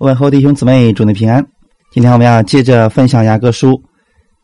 [0.00, 1.46] 问候弟兄姊妹，祝你平安。
[1.92, 3.78] 今天我们要接着分享雅各书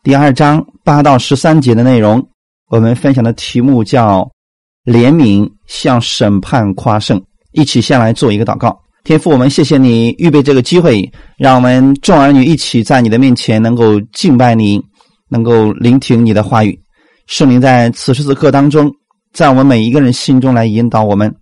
[0.03, 2.23] 第二章八到十三节的内容。
[2.69, 4.29] 我们分享的题目叫
[4.85, 7.19] “怜悯向审判夸胜”。
[7.53, 8.79] 一起先来做一个祷告。
[9.03, 14.79] 天父，我们谢谢你预备这个机会，让我们众儿女一起在你的面前能够敬拜你，
[15.27, 16.79] 能够聆听你的话语。
[17.25, 18.91] 圣灵在此时此刻当中，
[19.33, 21.35] 在我们每一个人心中来引导我们，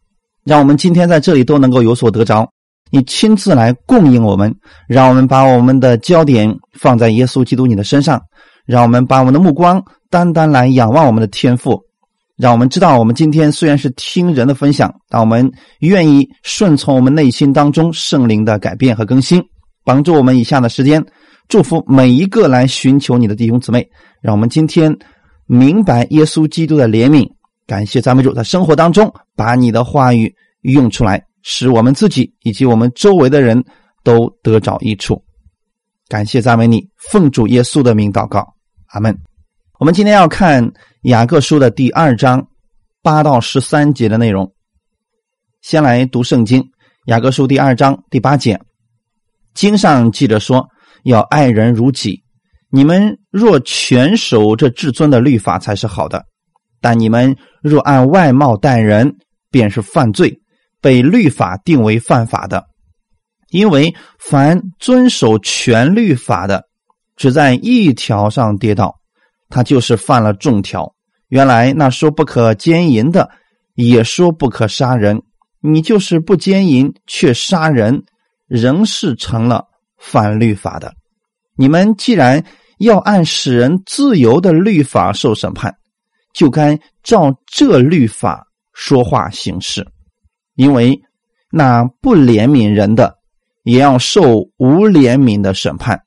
[0.46, 2.50] 让我们今天在这里都能够有所得着。
[2.96, 4.56] 你亲自来供应我们，
[4.88, 8.22] 让我们把我们的焦点放在耶稣基督你的身上，
[8.66, 11.78] 让我们把我们的目光单单来仰望我们的天赋，
[12.38, 19.44] 让我们知道，我们今天虽然是听人的分享，但我们愿意顺从我们内心当中圣灵的改变和更新，
[19.84, 21.06] 帮助我们以下的时间，
[21.50, 23.86] 祝福每一个来寻求你的弟兄姊妹，
[24.22, 24.98] 让我们今天
[25.48, 27.30] 明白耶稣基督的怜悯，
[27.68, 31.22] 感谢赞美主，在生活当中把你的话语用出来。
[31.48, 33.64] 使我们自己以及我们周围的人
[34.04, 35.24] 都得着益处。
[36.08, 38.56] 感谢赞美你，奉主耶稣的名祷告，
[38.88, 39.16] 阿门。
[39.80, 40.74] 我们今天要看
[41.04, 42.48] 雅各书的第二章
[43.04, 44.52] 八到十三节的内容。
[45.62, 46.68] 先来读圣经，
[47.06, 48.60] 雅各书第二章第八节，
[49.54, 50.68] 经上记着说
[51.06, 52.24] ：“要爱人如己。”
[52.74, 56.20] 你们若全守这至尊的律法，才是好的；
[56.82, 59.16] 但你们若按外貌待人，
[59.52, 60.42] 便是犯罪。
[60.86, 62.64] 被律法定为犯法的，
[63.50, 66.64] 因为凡遵守全律法的，
[67.16, 68.94] 只在一条上跌倒，
[69.50, 70.94] 他就是犯了众条。
[71.30, 73.32] 原来那说不可奸淫的，
[73.74, 75.24] 也说不可杀人，
[75.60, 78.04] 你就是不奸淫却杀人，
[78.46, 79.66] 仍是成了
[79.98, 80.94] 犯律法的。
[81.58, 82.46] 你们既然
[82.78, 85.74] 要按使人自由的律法受审判，
[86.32, 88.46] 就该照这律法
[88.76, 89.84] 说话行事。
[90.56, 91.00] 因为
[91.52, 93.16] 那不怜悯人的，
[93.64, 96.00] 也要受无怜悯的审判。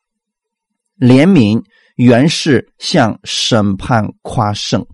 [0.98, 1.62] 怜悯
[1.96, 4.84] 原是向审判夸胜。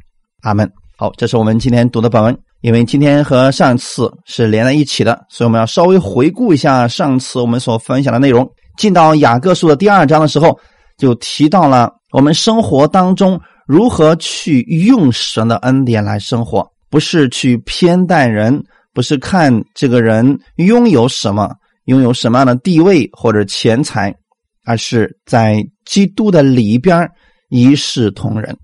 [0.43, 0.71] 阿门。
[0.97, 2.37] 好，这是我们今天读的本文。
[2.61, 8.51] 因为今天和上次是连在一起的，所以我们要稍微回顾一下上次我们所分享的内容。
[8.79, 10.59] 进到雅各书的第二章的时候，
[10.97, 18.65] 就提到了我们生活当中如何去用神的恩典来生活，不是去偏待人。
[18.95, 21.53] 不是看这个人拥有什么，
[21.87, 24.15] 拥有什么样的地位或者钱财，
[24.65, 27.11] 而是在基督的里边
[27.49, 28.57] 一视同仁。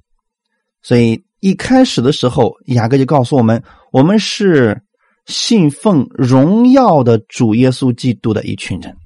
[0.83, 3.61] 所以一开始的时候，雅各就告诉我们：
[3.91, 4.81] 我们是
[5.27, 8.97] 信奉荣耀的主耶稣基督的一群人，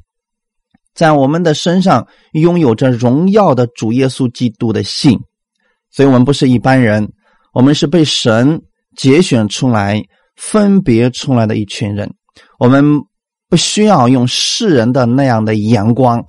[0.95, 5.19] 在我们的身上拥有着荣耀的主耶稣基督的信，
[5.91, 7.11] 所以我们不是一般人，
[7.55, 8.61] 我们是被神
[8.95, 10.05] 节选出来。
[10.37, 12.13] 分别出来的一群人，
[12.59, 12.85] 我们
[13.49, 16.25] 不需要用世人的那样的眼光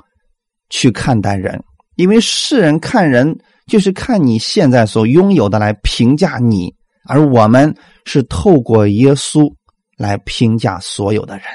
[0.69, 1.63] 去看待人，
[1.95, 6.73] 因为世人看人就是看你现在所拥有的来评价你，
[7.07, 9.51] 而我们是透过耶稣
[9.97, 11.45] 来评价所有的人。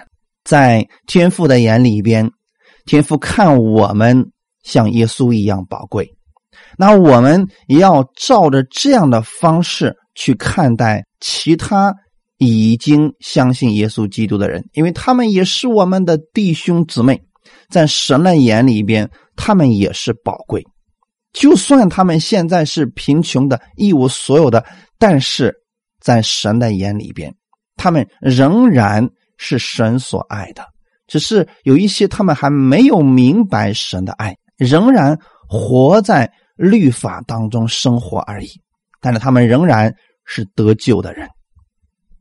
[0.43, 2.29] 在天父的眼里边，
[2.85, 4.33] 天父看我们
[4.65, 6.11] 像耶稣一样宝贵，
[6.77, 11.95] 那我们也要照着这样的方式去看待其他。
[12.41, 17.21] 已经相信耶稣基督的人，因为他们也是我们的弟兄姊妹，
[17.69, 20.65] 在神的眼里边，他们也是宝贵。
[21.35, 24.65] 就算他们现在是贫穷的、一无所有的，
[24.99, 25.55] 但是
[26.01, 27.31] 在神的眼里边，
[27.77, 30.65] 他们仍然是神所爱的。
[31.07, 38.49] 只是有一些他们还没有明白神的爱，仍然活在律法当中生活而已。
[38.99, 41.29] 但是他们仍然是得救的人。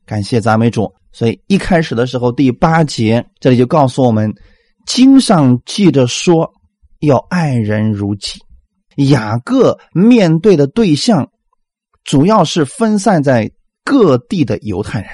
[0.09, 4.33] 感谢赞美主，所以一开始的时候，第八节这里就告诉我们，
[4.87, 6.51] 经上记着说
[7.01, 8.39] 要爱人如己。
[9.09, 11.29] 雅各面对的对象
[12.03, 13.51] 主要是分散在
[13.85, 15.11] 各地的犹太人，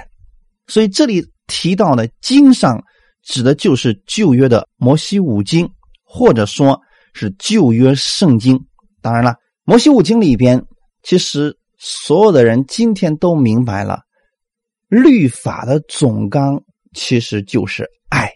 [0.67, 2.81] 所以这里提到的经上
[3.21, 5.69] 指的就是旧约的摩西五经，
[6.05, 6.79] 或者说
[7.11, 8.57] 是旧约圣经。
[9.01, 9.35] 当然了，
[9.65, 10.65] 摩西五经里边，
[11.03, 14.04] 其实所有的人今天都明白了。
[14.87, 16.61] 律法的总纲
[16.93, 18.31] 其实就是爱。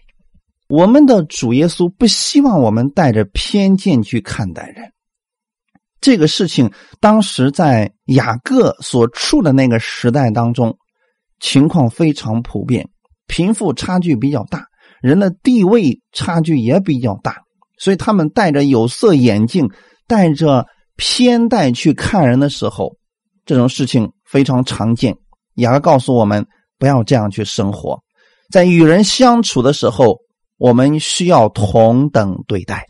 [0.68, 4.92] 我们的主耶稣不希望我们带着偏见去看待人。
[6.00, 6.70] 这个事情
[7.00, 10.78] 当时在雅各所处的那个时代当中，
[11.40, 12.88] 情况非常普遍，
[13.26, 14.66] 贫富差距比较大，
[15.02, 17.36] 人的地位差距也比较大，
[17.76, 19.68] 所以他们戴着有色眼镜，
[20.06, 22.96] 带着偏待去看人的时候，
[23.44, 25.16] 这种事情非常常见。
[25.60, 26.46] 雅各告诉我们，
[26.78, 28.02] 不要这样去生活，
[28.50, 30.18] 在与人相处的时候，
[30.58, 32.86] 我们需要同等对待，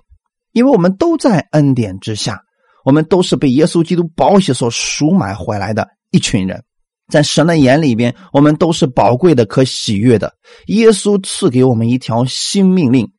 [0.52, 2.40] 因为我们都在恩典之下，
[2.84, 6.64] 我们都是被耶稣基督宝血所赎买回来的一群人，
[7.08, 10.32] 在神的眼里边，我们都是宝贵的、可喜悦的。
[10.66, 13.12] 耶稣赐给我们一条新命令，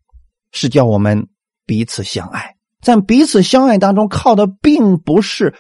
[0.51, 1.27] 是叫我们
[1.65, 2.55] 彼此相爱。
[2.81, 5.53] 在彼此相爱当中，靠的并不是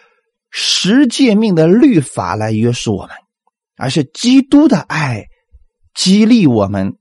[0.49, 3.11] 十诫命的律法来约束我们，
[3.81, 5.25] 而是基督的爱
[5.93, 6.93] 激励我们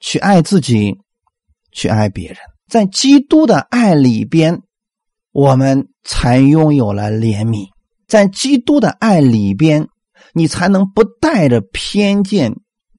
[0.00, 0.96] 去爱自己。
[1.72, 2.38] 去爱别人，
[2.70, 4.62] 在基督的爱里边，
[5.30, 7.66] 我们才拥有了怜悯；
[8.08, 9.86] 在基督的爱里边，
[10.32, 12.54] 你才能不带着偏见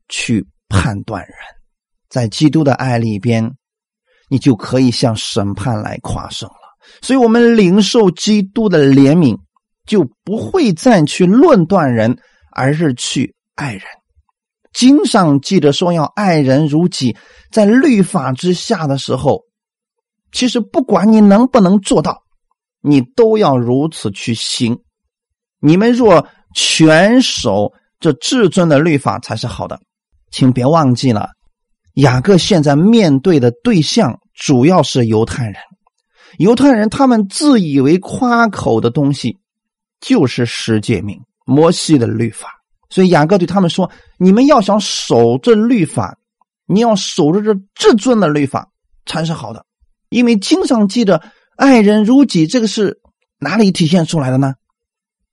[0.08, 1.34] 去判断人；
[2.08, 3.52] 在基督的爱里边，
[4.30, 6.78] 你就可以向审判来夸胜了。
[7.02, 9.40] 所以，我们领受基督的怜悯，
[9.88, 12.16] 就不会再去论断人，
[12.58, 13.84] 而是去爱人。
[14.74, 17.16] 经上记着说要爱人如己，
[17.52, 19.44] 在律法之下的时候，
[20.32, 22.24] 其实不管你能不能做到，
[22.82, 24.80] 你都要如此去行。
[25.60, 29.80] 你们若全守这至尊的律法，才是好的。
[30.32, 31.30] 请别忘记了，
[31.94, 35.56] 雅各现在面对的对象主要是犹太人。
[36.38, 39.38] 犹太人他们自以为夸口的东西，
[40.00, 42.50] 就是十诫命、摩西的律法。
[42.90, 43.90] 所以雅各对他们说
[44.20, 46.18] ：“你们要想守这律法，
[46.68, 48.70] 你要守着这至尊的律法
[49.06, 49.66] 才是好的。
[50.10, 51.22] 因为经上记着
[51.58, 53.02] 爱人如己，这个是
[53.40, 54.54] 哪里体现出来的呢？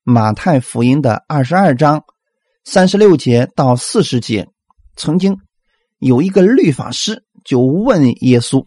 [0.03, 2.03] 马太福音的二十二章
[2.65, 4.49] 三十六节到四十节，
[4.97, 5.39] 曾经
[5.99, 8.67] 有一个律法师就问耶稣：‘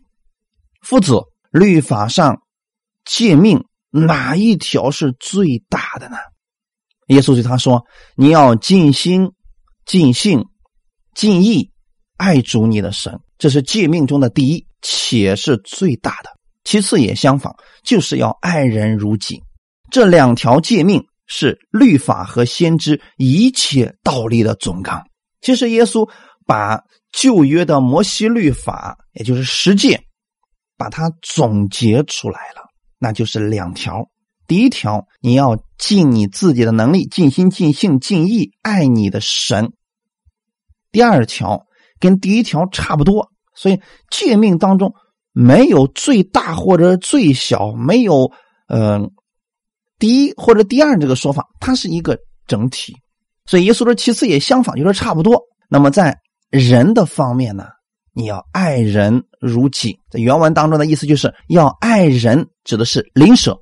[0.82, 1.20] 夫子，
[1.52, 2.42] 律法上
[3.04, 6.16] 诫命哪一条是最大的呢？’”
[7.08, 9.32] 耶稣对他说：“你要尽心、
[9.86, 10.46] 尽性、
[11.16, 11.72] 尽意
[12.18, 16.30] 爱主你的神，这是诫命中的第一，且是最大的。
[16.66, 19.42] 其次也相仿，就是要爱人如己。
[19.90, 25.02] 这两条诫命是律法和先知一切道理的总纲。
[25.40, 26.10] 其实耶稣
[26.46, 26.82] 把
[27.14, 29.98] 旧约的摩西律法，也就是十诫，
[30.78, 32.64] 把它总结出来了，
[33.00, 34.06] 那就是两条。”
[34.48, 39.74] 第一条，你要尽你自己的能力，尽心、尽性、尽意爱你的神。
[40.92, 41.66] 第二条
[42.00, 44.94] 跟第一条差不多，所以诫命当中
[45.34, 48.32] 没有最大或者最小，没有
[48.70, 49.12] 嗯
[50.00, 52.18] 第一或者第二这个说法，它是一个
[52.48, 52.96] 整体。
[53.46, 55.42] 所以耶稣说，其次也相仿，就是差不多。
[55.70, 56.18] 那么在
[56.50, 57.66] 人的方面呢，
[58.14, 60.00] 你要爱人如己。
[60.10, 63.58] 在原文当中的意思就是要爱人，指的是邻舍。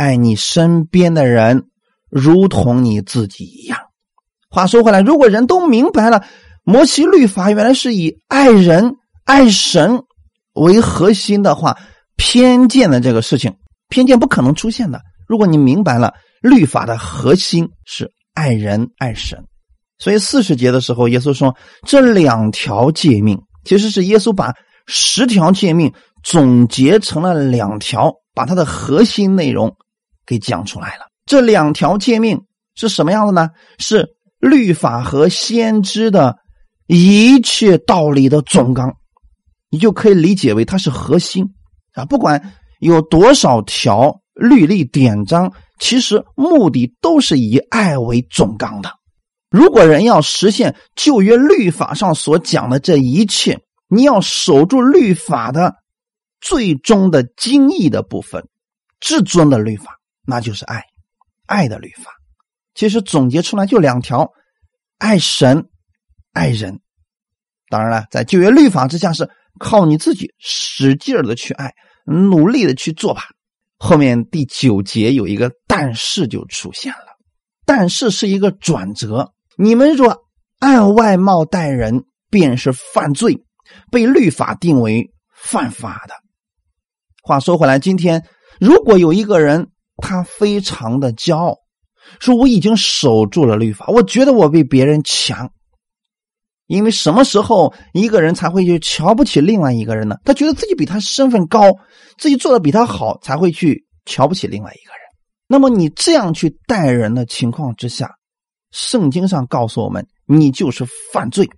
[0.00, 1.64] 爱你身边的人，
[2.08, 3.78] 如同你自己一样。
[4.48, 6.24] 话说回来，如果人都明白了
[6.64, 8.94] 摩西律法原来是以爱人、
[9.26, 10.04] 爱神
[10.54, 11.76] 为核心的话，
[12.16, 13.56] 偏见的这个事情，
[13.90, 15.02] 偏见不可能出现的。
[15.28, 19.44] 如果你明白了律法的核心是爱人、爱神，
[19.98, 21.54] 所以四十节的时候，耶稣说
[21.86, 24.54] 这两条诫命其实是耶稣把
[24.86, 25.92] 十条诫命
[26.22, 29.76] 总结成了两条，把它的核心内容。
[30.30, 32.40] 给讲出来了，这两条诫命
[32.76, 33.50] 是什么样的呢？
[33.78, 36.36] 是律法和先知的
[36.86, 38.94] 一切道理的总纲，
[39.70, 41.44] 你就可以理解为它是核心
[41.94, 42.04] 啊。
[42.04, 48.92] 不管有多少条律例典章，其实目的都是以爱为总纲的。
[49.50, 53.58] 如果人要实现旧约律法上所讲的这一切，
[53.88, 55.74] 你要守住律法的
[56.40, 58.46] 最终的精义的部分，
[59.00, 59.99] 至尊的律法。
[60.26, 60.84] 那就是爱，
[61.46, 62.12] 爱的律法，
[62.74, 64.30] 其实总结出来就两条：
[64.98, 65.68] 爱神，
[66.32, 66.80] 爱人。
[67.68, 71.74] 当然了，在旧约律法之下，是靠你自己使劲的去爱，
[72.04, 73.22] 努力的去做吧。
[73.76, 77.16] 后面第九节有一个但是就出现了，
[77.64, 79.32] 但是是一个转折。
[79.56, 80.24] 你们若
[80.58, 83.44] 按外貌待人，便是犯罪，
[83.90, 86.14] 被律法定为犯法的。
[87.22, 88.26] 话说回来，今天
[88.58, 89.69] 如果有一个人，
[90.00, 91.56] 他非常的骄傲，
[92.18, 95.50] 说我已经守住了律法，我觉得我比别人强。
[96.66, 100.16] 因为什么时候一个人才会去瞧不起另外一个人呢？
[100.24, 101.72] 他觉得自己比他身份高，
[102.16, 105.00] 自己做的比他好，才会去瞧不起另外一个人。
[105.48, 108.14] 那么你这样去待人的情况之下，
[108.70, 111.50] 圣经上告诉我们，你就是犯罪。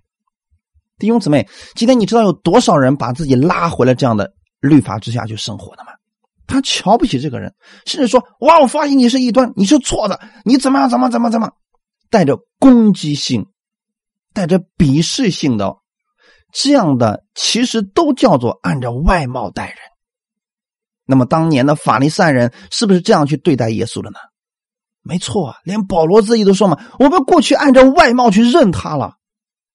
[0.97, 5.91] 弟兄姊妹，今天你知道有多少人把自己拉回了这样的律法之下去生活的吗？
[6.45, 7.53] 他瞧不起这个人，
[7.85, 10.89] 甚至说：“哇，我发现你是异端，你是错的，你怎么样？
[10.89, 11.51] 怎么怎么怎么？”
[12.09, 13.47] 带着攻击性、
[14.33, 15.77] 带着鄙视性的
[16.51, 19.77] 这样的其实都叫做按照外貌待人。
[21.05, 24.19] 那么当年的法利赛人是不是这样去对待耶稣的呢？
[25.01, 29.15] 没错啊，连保罗自己都说嘛：“我们过去按照外貌去认他了，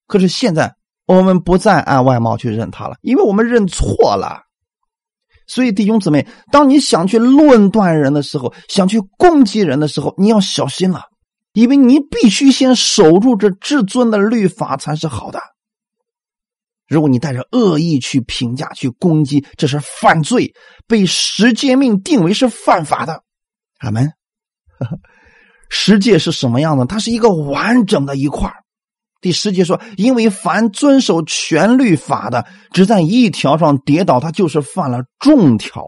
[0.07, 0.75] 可是现在
[1.07, 4.45] 我们不再按外貌去认他了，因为我们认错了。”
[5.49, 11.03] 所以弟兄姊妹，当你想去论断人的时候，想去攻击人的时候，你要小心了，
[11.55, 15.41] 因为你必须先守住这至尊的律法才是好的。
[16.87, 20.55] 如果你带着恶意去评价、去攻击，这是犯罪，
[20.87, 23.25] 被十诫命定为是犯法的。
[23.79, 24.13] 阿门。
[25.71, 26.87] 十诫是什么样的？
[26.87, 28.51] 它是一个完整的一块
[29.21, 35.85] 第十节说：“因为凡遵守全律法的，只在一条上跌倒，他就是犯了重条。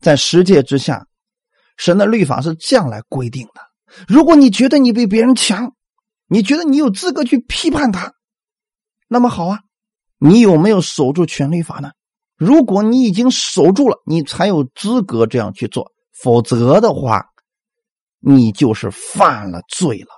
[0.00, 1.06] 在十诫之下，
[1.76, 3.60] 神的律法是这样来规定的。
[4.06, 5.72] 如果你觉得你比别人强，
[6.28, 8.12] 你觉得你有资格去批判他，
[9.08, 9.60] 那么好啊。”
[10.22, 11.92] 你有没有守住权律法呢？
[12.36, 17.24] 如果你已经守住了，你才有资格这样去做；否则的话，
[18.18, 20.08] 你就是犯了罪了，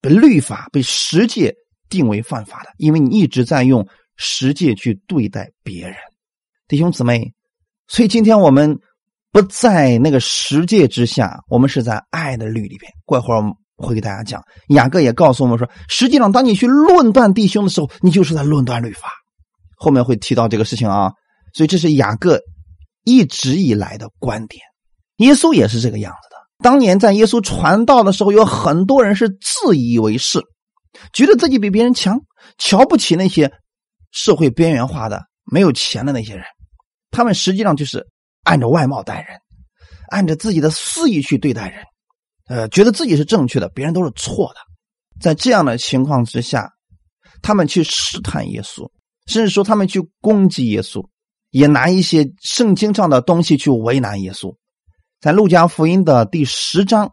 [0.00, 1.54] 被律法、被十诫
[1.88, 5.96] 定为犯法的，因为你一直在用十诫去对待别人，
[6.68, 7.32] 弟兄姊妹。
[7.88, 8.78] 所以今天我们
[9.32, 12.92] 不在那个十诫之下，我们是在爱的律里边。
[13.04, 13.42] 过一会儿。
[13.82, 19.08] 会给大家讲，雅各也告诉我们说，实际上，当你去论断弟兄的时候，你就是在论断律法。
[19.74, 21.12] 后面会提到这个事情啊，
[21.54, 22.38] 所以这是雅各
[23.04, 24.60] 一直以来的观点。
[25.16, 26.28] 耶稣也是这个样子。
[26.62, 30.40] 当年在耶稣传道的时候，有很多人是自以为是，
[31.12, 32.20] 觉得自己比别人强，
[32.58, 33.50] 瞧不起那些
[34.10, 36.44] 社会边缘化的、没有钱的那些人。
[37.10, 38.06] 他们实际上就是
[38.44, 39.38] 按照外貌待人，
[40.10, 41.84] 按照自己的私意去对待人。
[42.48, 44.60] 呃，觉得自己是正确的，别人都是错的。
[45.20, 46.70] 在这样的情况之下，
[47.42, 48.90] 他们去试探耶稣，
[49.26, 51.06] 甚至说他们去攻击耶稣，
[51.50, 54.54] 也拿一些圣经上的东西去为难耶稣。
[55.20, 57.12] 在路加福音的第十章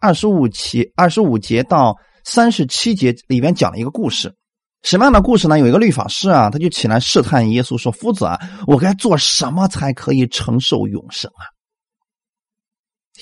[0.00, 4.34] 二十五期、二十五节到三十七节里边讲了一个故事。
[4.82, 5.58] 什么样的故事呢？
[5.58, 11.48] 有一个律法师啊，他就起来试探耶稣，说：“夫子啊，我该做什么才可以承受永生啊？”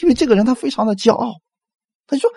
[0.03, 1.33] 因为这个人他非常的骄傲。
[2.09, 2.29] 他说：“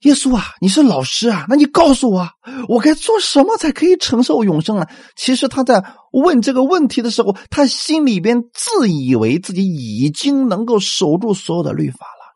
[0.00, 2.28] 耶稣啊，你是老师啊，那你告诉我，
[2.68, 12.34] 我该做什么才可以承受永生呢？”其实他在问这个问题的时候，他心里边自以为自己已经能够守住所有的律法了，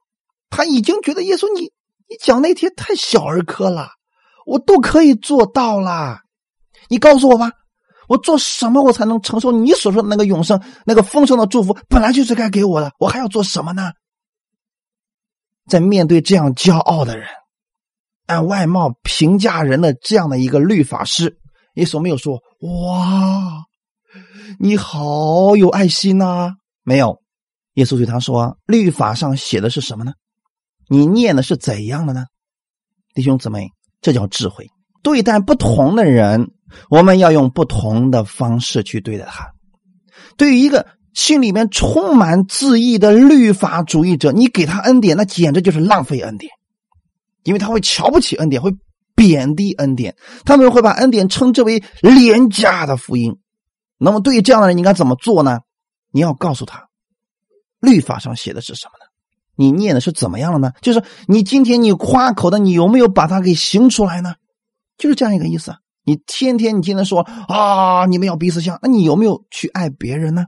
[0.50, 3.88] 他已经觉得耶稣你你讲那些太小儿科了，
[4.44, 6.18] 我都可以做到了。
[6.88, 7.50] 你告诉我吧，
[8.08, 11.74] 我做什么我才能承受你所说的那个永生、那个丰盛的祝福？
[11.88, 13.92] 本来就是该给我的，我还要做什么呢？
[15.66, 17.26] 在面对这样骄傲的人，
[18.26, 21.38] 按外貌评价人的这样的一个律法师，
[21.74, 23.64] 耶稣没有说：“哇，
[24.58, 26.54] 你好有爱心呐！”
[26.84, 27.20] 没有，
[27.74, 30.12] 耶稣对他说：“律法上写的是什么呢？
[30.88, 32.24] 你念的是怎样的呢？”
[33.14, 33.68] 弟兄姊妹，
[34.00, 34.68] 这叫智慧。
[35.02, 36.50] 对待不同的人，
[36.90, 39.52] 我们要用不同的方式去对待他。
[40.36, 40.86] 对于一个。
[41.14, 46.50] 心里面充满自义的律法主义者，你给他恩典，那简直就是浪费恩典，
[47.44, 48.74] 因为他会瞧不起恩典，会
[49.14, 53.38] 贬低恩典，他们会把恩典称之为廉价的福音。
[53.96, 55.60] 那么，对于这样的人，你应该怎么做呢？
[56.10, 56.88] 你要告诉他，
[57.80, 59.10] 律法上写的是什么呢？
[59.56, 60.72] 你念的是怎么样了呢？
[60.82, 64.34] 就是你今天你夸口的，你有没有把它给行出来呢？
[64.98, 65.74] 就是这样一个意思。
[66.04, 70.44] 你天天你天天说啊，你们要彼此相，那你有没有去爱别人呢？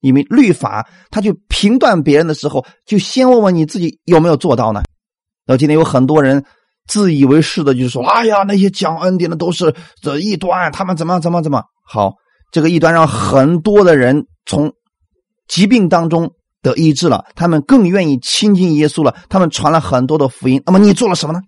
[0.00, 4.82] 因为律法，他去评断别人的时候，就先问问你自己有没有做到呢？
[5.46, 6.44] 那今天有很多人
[6.86, 12.14] 自以为是的，就是说：“哎呀，那些讲恩典的都是这异端，他们怎么怎么怎么好？”
[12.50, 14.72] 这个异端让很多的人从
[15.48, 16.32] 疾病当中
[16.62, 20.62] 得医治了，他们更愿意亲近耶稣了，他们传了很多的福音。
[20.64, 21.40] 那么你做了什么呢？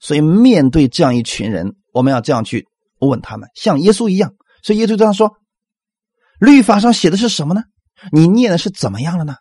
[0.00, 2.66] 所以面对这样一群人，我们要这样去
[3.00, 4.32] 问他们，像耶稣一样。
[4.62, 5.32] 所以耶稣这样说
[6.38, 7.62] ：“律法上写的是什么呢？”
[8.12, 9.34] 你念的是怎么样了呢？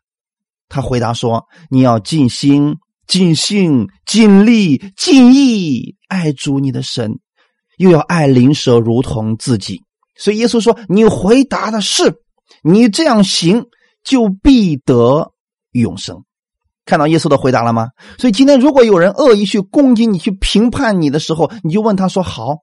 [0.69, 2.77] 他回答说：“你要尽心、
[3.13, 7.19] 尽性、尽力、尽意爱主你的神，
[7.77, 9.83] 又要爱邻舍如同自己。”
[10.17, 12.15] 所以耶稣说：“你回答的是，
[12.63, 13.67] 你这样行
[14.03, 15.31] 就必得
[15.73, 16.23] 永生。”
[16.85, 17.89] 看到耶稣的回答了吗？
[18.17, 22.55] 所以今天如果有人恶意去攻击你、去评判你的时候，你就问他说：“好，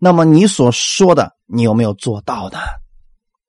[0.00, 2.58] 那么你所说的，你有没有做到的？”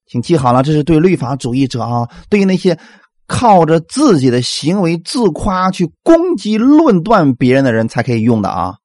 [0.08, 2.80] 请记好了，这是对律法主义者啊，对于那些
[3.28, 8.76] 靠着自己的行为自夸去攻击、论断别人的人才可以用的啊！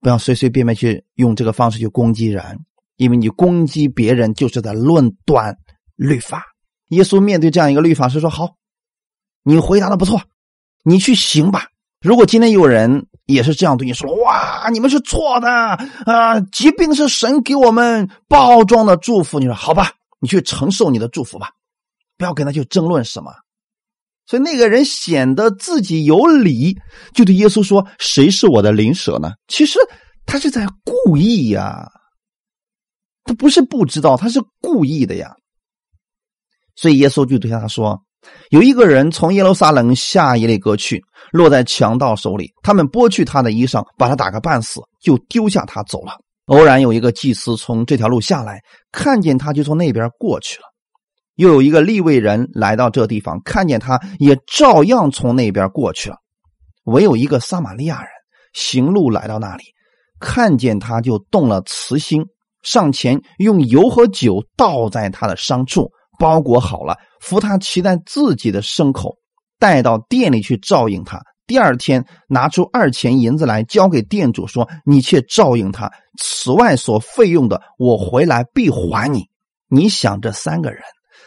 [0.00, 2.64] 不要随随便便去用这个方式去攻击人。
[2.96, 5.58] 因为你攻击别人就是在论断
[5.96, 6.42] 律法。
[6.88, 8.54] 耶稣面对这样一个律法师说：“好，
[9.42, 10.18] 你回答的不错，
[10.82, 11.66] 你去行吧。
[12.00, 16.40] 如果今天有人也是这样对你说，哇，你们是错的啊！
[16.52, 19.38] 疾病是神给我们包装的祝福。
[19.38, 21.50] 你说好吧，你去承受你的祝福吧，
[22.16, 23.32] 不要跟他去争论什么。
[24.26, 26.76] 所以那个人显得自己有理，
[27.14, 29.78] 就对耶稣说：‘谁是我的邻舍呢？’其实
[30.24, 31.88] 他是在故意呀，
[33.24, 35.30] 他不是不知道，他是故意的呀。”
[36.74, 38.02] 所以耶稣就对他说
[38.50, 46.12] ：“有一个人从耶路撒冷下耶利哥去，落在强盗手里，他们剥去他的衣裳，把他打个半死，就丢下他走了。
[46.46, 50.64] 偶然有一个祭司从这条路下来，看见他就从那边过去了。
[51.36, 56.16] 又有一个利未人来到这地方，看见他也照样从那边过去了。
[56.84, 58.10] 唯有一个撒玛利亚人
[58.52, 59.64] 行路来到那里，
[60.18, 62.24] 看见他就动了慈心，
[62.62, 69.16] 上前用油和酒倒在他的伤处。”包裹好了，扶他骑在自己的牲口，
[69.58, 71.20] 带到店里去照应他。
[71.46, 79.26] 第二天拿出二钱银子来交给店主，说：“你去照应他，此外所费用的，我回来必还你。”
[79.68, 80.80] 你想，这三个人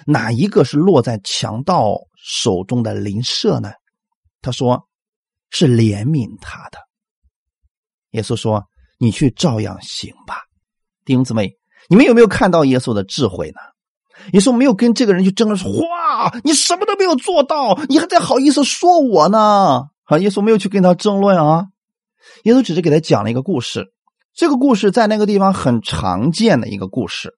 [0.06, 3.72] 哪一个是落在强盗手中的邻舍呢？
[4.42, 4.88] 他说
[5.52, 6.78] ：“是怜悯他的。”
[8.12, 8.64] 耶稣说
[8.98, 10.44] ：“你去照样行吧。”
[11.06, 11.54] 弟兄姊妹，
[11.90, 13.60] 你们有没有看到耶稣的智慧呢？
[14.34, 21.66] 耶稣没有跟这个人去争论说：“哇，你什么都没有做到，你还在好意思说我呢？”啊，耶稣没有去跟他争论啊。
[22.44, 23.94] 耶稣只是给他讲了一个故事，
[24.34, 27.34] 这个故事在那个地方很常见的一个故事，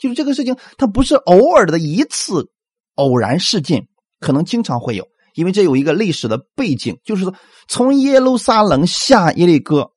[0.00, 2.50] 就是这个事情它不是偶尔的一次
[2.96, 3.86] 偶然事件，
[4.18, 7.34] 可能经常会有，因为这有一个历史的背景，就是说
[7.68, 9.92] 从耶路撒冷下耶利哥。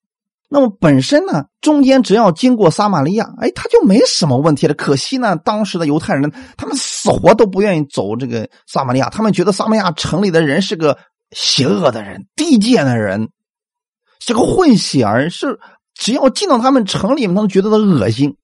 [0.50, 4.76] 那么本身呢，中间只要经过撒玛利亚，哎，他就没什么问题了。
[4.76, 11.00] 可惜呢，当时的犹太人他们死活都不愿意走这个撒玛利亚，他们觉得撒玛利亚城里的人是个
[11.32, 13.30] 邪恶的人、低贱的人，
[14.20, 15.60] 是个混血儿，是
[15.96, 18.38] 只要进到他们城里面，他们觉得他恶心，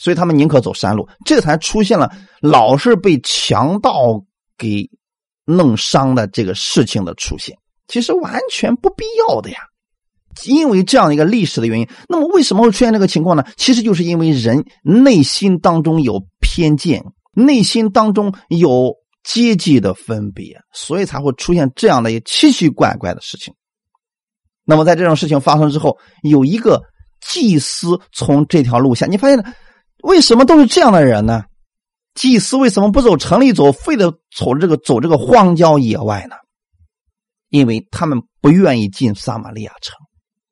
[0.00, 1.06] 所以他们宁可走山路。
[1.26, 2.10] 这才出现了
[2.40, 4.24] 老是被强盗
[4.56, 4.88] 给
[5.44, 7.54] 弄伤的这个事情的出现，
[7.86, 9.58] 其实完全不必要的呀。
[10.46, 13.44] 因为这样一个历史的原因，那么为什么会出现这个情况呢？
[13.56, 23.52] 其实就是因为人内心当中有偏见，内心当中有阶级的分别，所以才会出现这样的一奇奇怪怪的事情。
[24.64, 26.80] 那么在这种事情发生之后，有一个
[27.20, 29.54] 祭司从这条路下，你发现
[30.02, 31.44] 为什么都是这样的人呢？
[32.14, 36.36] 祭司为什么不走城里走，非得走这个走这个荒郊野外呢？
[37.48, 39.96] 因为他们不愿意进撒玛利亚城。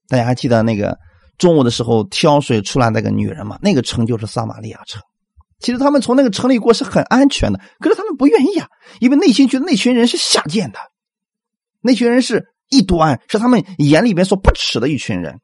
[0.08, 0.96] 大家还记得那个
[1.36, 3.58] 中午的时候挑水出来那个女人吗？
[3.60, 5.02] 那个城就是撒玛利亚城。
[5.58, 8.68] 其实他们从那个城里过是很安全的，可是他们不愿意啊，
[9.00, 10.78] 因为内心觉得那群人是下贱的，
[11.80, 15.40] 那群人是异端，是他们眼里边所不耻的一群人。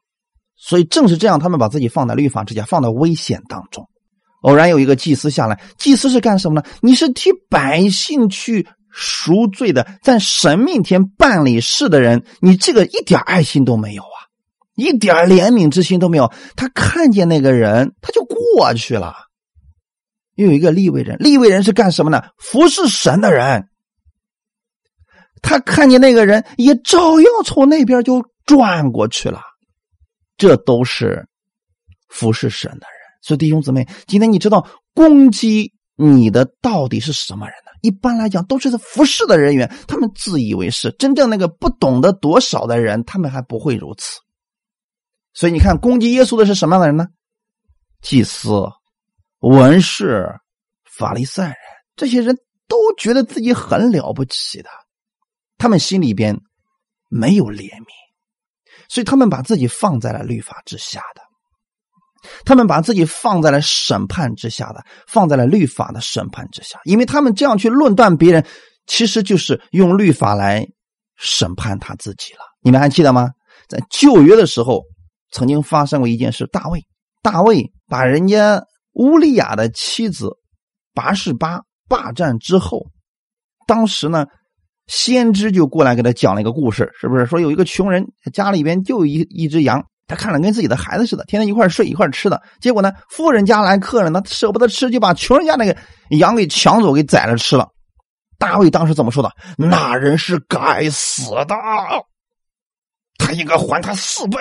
[0.55, 3.89] 所以正是这样，他们把自己放在律法之下，放到危险当中。
[4.45, 6.67] 偶然有一个祭司下来，祭司是干什么呢？
[6.81, 14.17] 你是替百姓去赎罪的，在神面前办理事的人，你这个一点爱心都没有啊！
[14.75, 19.15] 一点怜悯之心都没有，他看见那个人，他就过去了。
[20.35, 22.21] 又有一个立位人，立位人是干什么呢？
[22.37, 23.67] 服侍神的人。
[25.41, 29.41] 他看见那个人，也照样从那边就转过去了。
[30.37, 31.25] 这都是
[32.09, 33.04] 服侍神的人。
[33.25, 37.71] 所以弟兄姊妹，今天你知道攻击你的到底是什么人呢？
[37.81, 40.91] 一般来讲，都是服侍的人员，他们自以为是。
[40.99, 44.19] 真正那个不懂得多少的人，他们还不会如此。
[45.33, 47.07] 所以你看，攻击耶稣的是什么样的人呢？
[47.99, 48.51] 祭司、
[49.39, 50.29] 文士、
[50.83, 51.55] 法利赛人，
[51.95, 54.69] 这些人都觉得自己很了不起的，
[55.57, 56.39] 他们心里边
[57.09, 57.87] 没有怜悯，
[58.87, 61.21] 所以他们把自己放在了律法之下的，
[62.45, 68.45] 他们把自己放在了审判之下的，放在了律法的审判之下，因为他们这样去论断别人，
[68.87, 70.67] 其实就是用律法来
[71.15, 72.39] 审判他自己了。
[72.61, 73.31] 你们还记得吗？
[73.67, 74.83] 在旧约的时候。
[75.31, 76.85] 曾经发生过一件事，大卫，
[77.21, 80.29] 大卫把人家乌利亚的妻子
[80.93, 81.59] 拔示巴
[81.89, 82.85] 霸占之后，
[83.67, 84.27] 当时呢，
[84.87, 87.25] 先知就过来给他讲了一个故事，是不是？
[87.25, 92.41] 说有一个穷人家里边就一一只羊，他看着跟自己的孩子似的，天天一块睡一块吃的。
[92.61, 95.75] 结果呢，富人家来客人，他舍不得吃，就把穷人家那个
[96.11, 97.69] 羊给抢走，给宰了吃了。
[98.37, 99.31] 大卫当时怎么说的？
[99.57, 101.55] 那人是该死的。
[103.17, 104.37] 他应该还他四倍。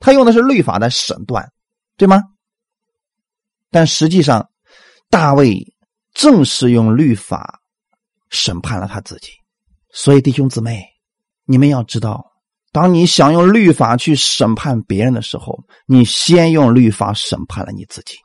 [0.00, 1.48] 他用的是律法的审断，
[1.96, 2.22] 对吗？
[3.70, 4.48] 但实际上，
[5.10, 5.74] 大卫
[6.12, 7.60] 正是用律法
[8.30, 9.28] 审判了他自己。
[9.92, 10.82] 所以，弟兄姊妹，
[11.44, 12.24] 你们要知道，
[12.74, 15.56] 当你想用律法去审判别人的时候，
[15.86, 18.16] 你先用律法审判了你自己。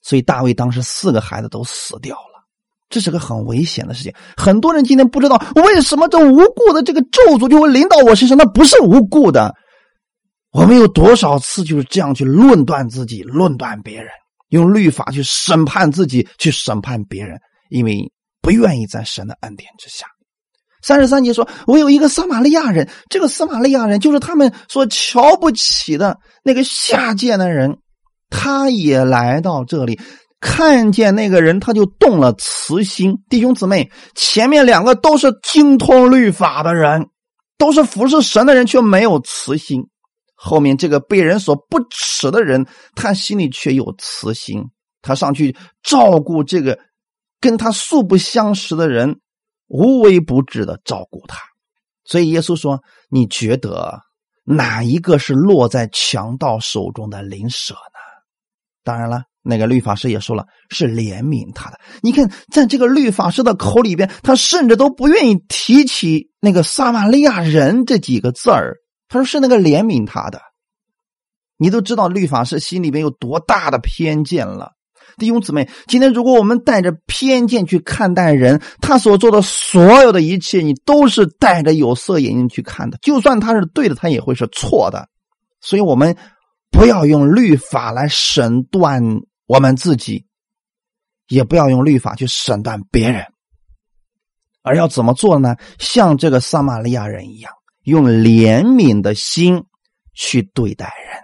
[0.00, 2.46] 所以，大卫当时四个孩子都死掉了，
[2.88, 4.14] 这是个很危险的事情。
[4.36, 9.52] 很多人今天不知道为什么这无故的这个咒诅就会临到我身上，那不是无故的。
[10.52, 14.08] 我们有多少次就是这样去论断自己、论断别人，
[14.50, 17.36] 用律法去审判自己、去审判别人，
[17.70, 18.08] 因为
[18.40, 20.06] 不愿意在神的恩典之下。
[20.82, 27.78] 三十三节说：“我有一个撒玛利亚人，这个撒玛利亚人就是他们所瞧不起的那个下贱的人，
[28.28, 30.00] 他也来到这里，
[30.40, 33.18] 看见那个人，他就动了慈心。
[33.28, 37.08] 弟兄姊妹，前面两个都是精通律法的人，
[37.58, 39.86] 都是服侍神的人，却没有慈心。”
[40.42, 44.64] 后面这个被人所不耻的人，他心里却有慈心，
[45.02, 46.78] 他上去照顾这个
[47.42, 49.20] 跟他素不相识的人，
[49.70, 51.38] 无微不至的照顾他。
[52.04, 54.00] 所以耶稣说：“你觉得
[54.44, 58.00] 哪一个是落在强盗手中的灵舍呢？”
[58.82, 61.78] 当然了，那个律法师也说了，是怜悯他的。
[62.02, 68.78] 你看，在这个律法师的口里边，他甚至都不愿意提起那个撒玛利亚人这几个字儿。
[69.08, 70.40] 他说：“是那个怜悯他的，
[71.58, 74.72] 你都知道律法师心里面有多大的偏见了，
[75.20, 75.68] 弟兄姊妹。
[75.86, 82.98] 今天如果我们带着偏见去看待人，他所做的所有的一切，你都是带着有色眼镜去看的。
[83.02, 85.08] 就算他是对的，他也会是错的。
[85.60, 86.16] 所以，我们
[86.72, 89.00] 不要用律法来审断
[89.46, 90.26] 我们自己，
[91.28, 93.26] 也不要用律法去审断别人，
[94.62, 95.54] 而要怎么做呢？
[95.78, 97.52] 像这个撒玛利亚人一样。”
[97.82, 99.64] 用怜悯的心
[100.14, 101.22] 去对待人，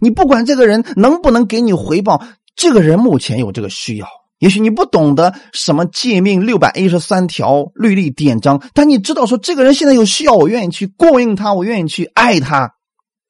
[0.00, 2.24] 你不管这个人能不能给你回报，
[2.60, 4.06] 这个人目前有这个需要。
[4.38, 12.70] 也许你不懂得什么诫命六百一十三条律例典章，但你知道说这个人现在有需要，我愿意去供应他，我愿意去爱他，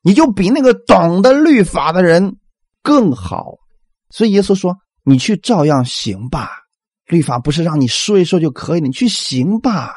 [0.03, 2.39] 你就比那个懂得律法的人
[2.83, 3.55] 更好。
[4.11, 6.51] 所以耶稣说：“你去照样行吧，
[7.07, 9.95] 律法不是让你说一说就可以，你去行吧。”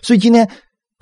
[0.00, 0.48] 所以今天。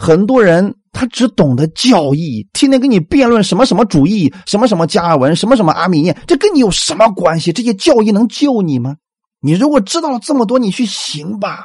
[0.02, 7.52] 很多人他只懂得教义，天天跟你辩论什么什么主义，什么什么加尔文，什么什么阿米念，这跟你有什么关系？
[7.52, 8.96] 这些教义能救你吗？
[9.40, 11.64] 你如果知道了这么多，你去行吧，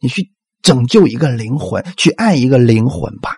[0.00, 3.36] 你去拯救一个灵魂，去爱一个灵魂吧。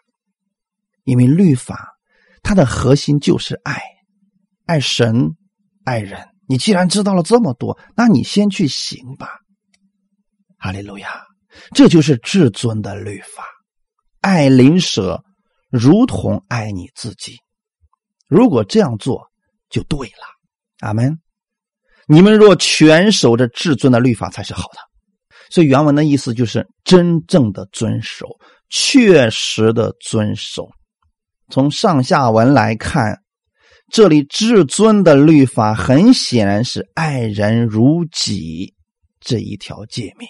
[1.05, 1.95] 因为律法
[2.43, 3.81] 它的核心就是爱，
[4.65, 5.37] 爱神，
[5.85, 6.29] 爱人。
[6.49, 9.29] 你既然知道了这么多，那你先去行吧。
[10.59, 11.23] 哈利路亚，
[11.75, 13.45] 这就是至尊的律法。
[14.27, 15.23] 爱邻舍
[15.71, 17.37] 如同爱你自己，
[18.27, 19.23] 如果这样做
[19.71, 20.27] 就对了。
[20.81, 21.17] 阿门。
[22.09, 24.81] 你们若全守着至尊的律法才是好的。
[25.49, 28.27] 所以原文的意思就是真正的遵守，
[28.69, 30.69] 确实的遵守。
[31.49, 33.23] 从上下文来看，
[33.93, 38.75] 这里至尊的律法很显然是爱人如己
[39.21, 40.29] 这一条诫命。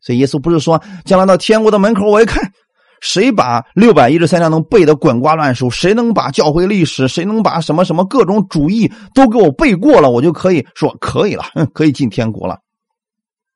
[0.00, 2.52] 所以耶稣不是说将来到天国的门口，我一看。
[3.00, 5.68] 谁把六百一十三章能背得滚瓜烂熟？
[5.70, 7.08] 谁能把教会历史？
[7.08, 10.10] 谁能把什么什么各种主义都给我背过了？
[10.10, 12.58] 我就可以说可以了，可以进天国了。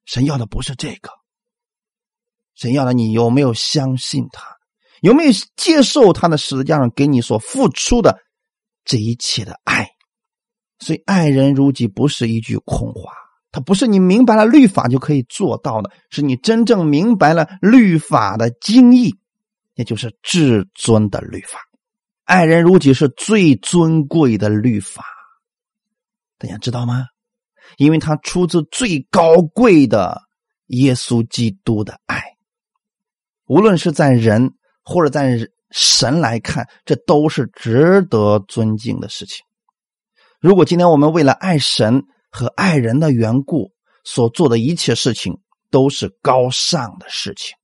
[0.04, 1.10] 神要的不是这个，
[2.54, 4.42] 神要的你有没有相信他？
[5.00, 8.18] 有没有接受他的十字架上给你所付出的
[8.84, 9.88] 这一切的爱？
[10.80, 13.12] 所以爱人如己不是一句空话，
[13.52, 19.14] 它不是你明白了律法就可以做到的，是你真正明白了律法的精义。
[19.78, 21.60] 也就是至尊的律法，
[22.24, 25.04] 爱人如己是最尊贵的律法，
[26.36, 27.06] 大家知道吗？
[27.76, 30.20] 因为它出自最高贵的
[30.66, 32.20] 耶稣基督的爱，
[33.46, 34.50] 无论是在人
[34.82, 35.38] 或者在
[35.70, 39.44] 神来看，这都是值得尊敬的事情。
[40.40, 43.70] 如果今天我们为了爱神和爱人的缘故
[44.02, 45.38] 所做的一切事情，
[45.70, 47.54] 都是高尚的事情。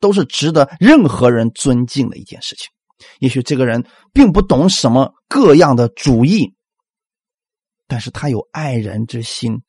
[0.00, 2.68] 都是值得任何人尊敬的一件事情。
[3.20, 6.54] 也许这个人并不懂什么各样的主义，
[7.86, 9.62] 但是他有爱人之心，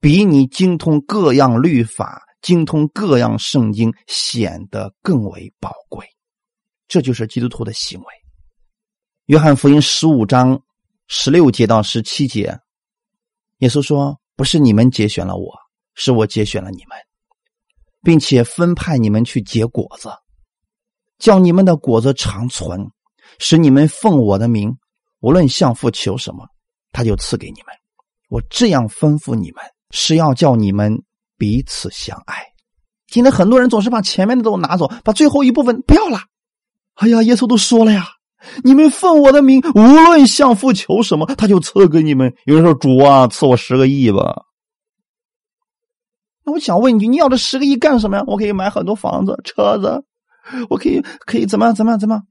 [0.00, 6.06] 比你精通各样律法、精通各样圣经显得更为宝贵。
[6.88, 8.06] 这就是基督徒的行为。
[9.26, 10.60] 约翰福音十五章
[11.08, 12.58] 十六节到十七节，
[13.58, 15.52] 耶稣说：“不是你们节选了我，
[15.94, 16.96] 是我节选了你们。”
[18.06, 20.08] 并且分派你们去结果子，
[21.18, 22.86] 叫你们的果子长存，
[23.40, 24.72] 使你们奉我的名，
[25.18, 26.46] 无论向父求什么，
[26.92, 27.74] 他就赐给你们。
[28.28, 31.02] 我这样吩咐你们，是要叫你们
[31.36, 32.36] 彼此相爱。
[33.08, 36.20] 今天很多人总是把前面的都拿走，把最后一部分不要了。
[36.94, 38.06] 哎呀，耶稣都说了呀，
[38.62, 42.32] 你们奉我的名，无论向父求什么，他就赐给你们。
[42.44, 44.42] 有人说：“主啊，赐我十个亿吧。”
[46.46, 48.24] 那我想问你，你要这十个亿干什么呀？
[48.26, 50.02] 我可以买很多房子、车子，
[50.70, 51.74] 我可以可以怎么样？
[51.74, 51.98] 怎么样？
[51.98, 52.24] 怎么样？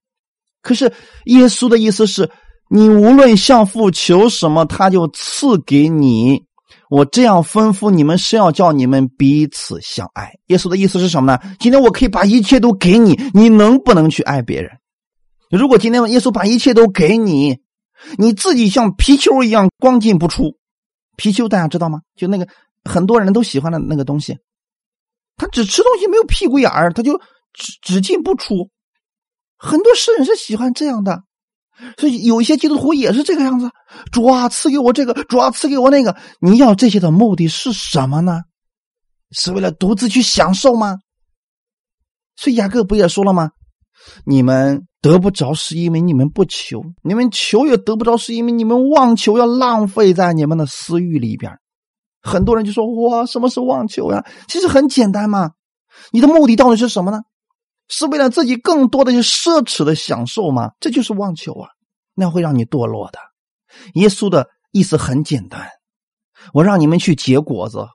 [0.63, 0.91] 可是
[1.25, 2.31] 耶稣的意思是。
[2.67, 6.43] 你无论向父求什么，他就赐给你。
[6.89, 10.31] 我这样吩咐你们，是要叫你们彼此相爱。
[10.47, 11.39] 耶稣的意思是什么呢？
[11.59, 14.71] 今天我可以把一切都给你，你能不能去爱别人？
[15.51, 17.59] 如果今天耶稣把一切都给你，
[18.17, 20.57] 你自己像皮球一样光进不出。
[21.17, 21.99] 皮球大家知道吗？
[22.15, 22.47] 就那个
[22.89, 24.37] 很多人都喜欢的那个东西，
[25.35, 27.17] 他只吃东西没有屁股眼儿，他就
[27.53, 28.69] 只只进不出。
[29.57, 31.23] 很多诗人是喜欢这样的。
[31.97, 33.69] 所以有一些基督徒也是这个样子，
[34.09, 36.15] 主啊赐给我这个，主啊赐给我那个。
[36.39, 38.43] 你要这些的目的是什么呢？
[39.31, 40.99] 是为了独自去享受吗？
[42.37, 43.51] 所以雅各不也说了吗？
[44.25, 51.51] 你们得不着是因为你们不求，你们求也得不着是因为你们妄求，要浪费在你们的私欲里边。
[52.25, 55.51] 很多人就说：“哇，什么是妄求呀？”其实很简单嘛，
[56.11, 57.21] 你的目的到底是什么呢？
[57.87, 60.71] 是为了自己更多的去奢侈的享受吗？
[60.79, 61.69] 这就是妄求啊，
[62.15, 63.19] 那会让你堕落的。
[63.93, 65.67] 耶稣的意思很简单，
[66.51, 67.85] 我让你们去结果子，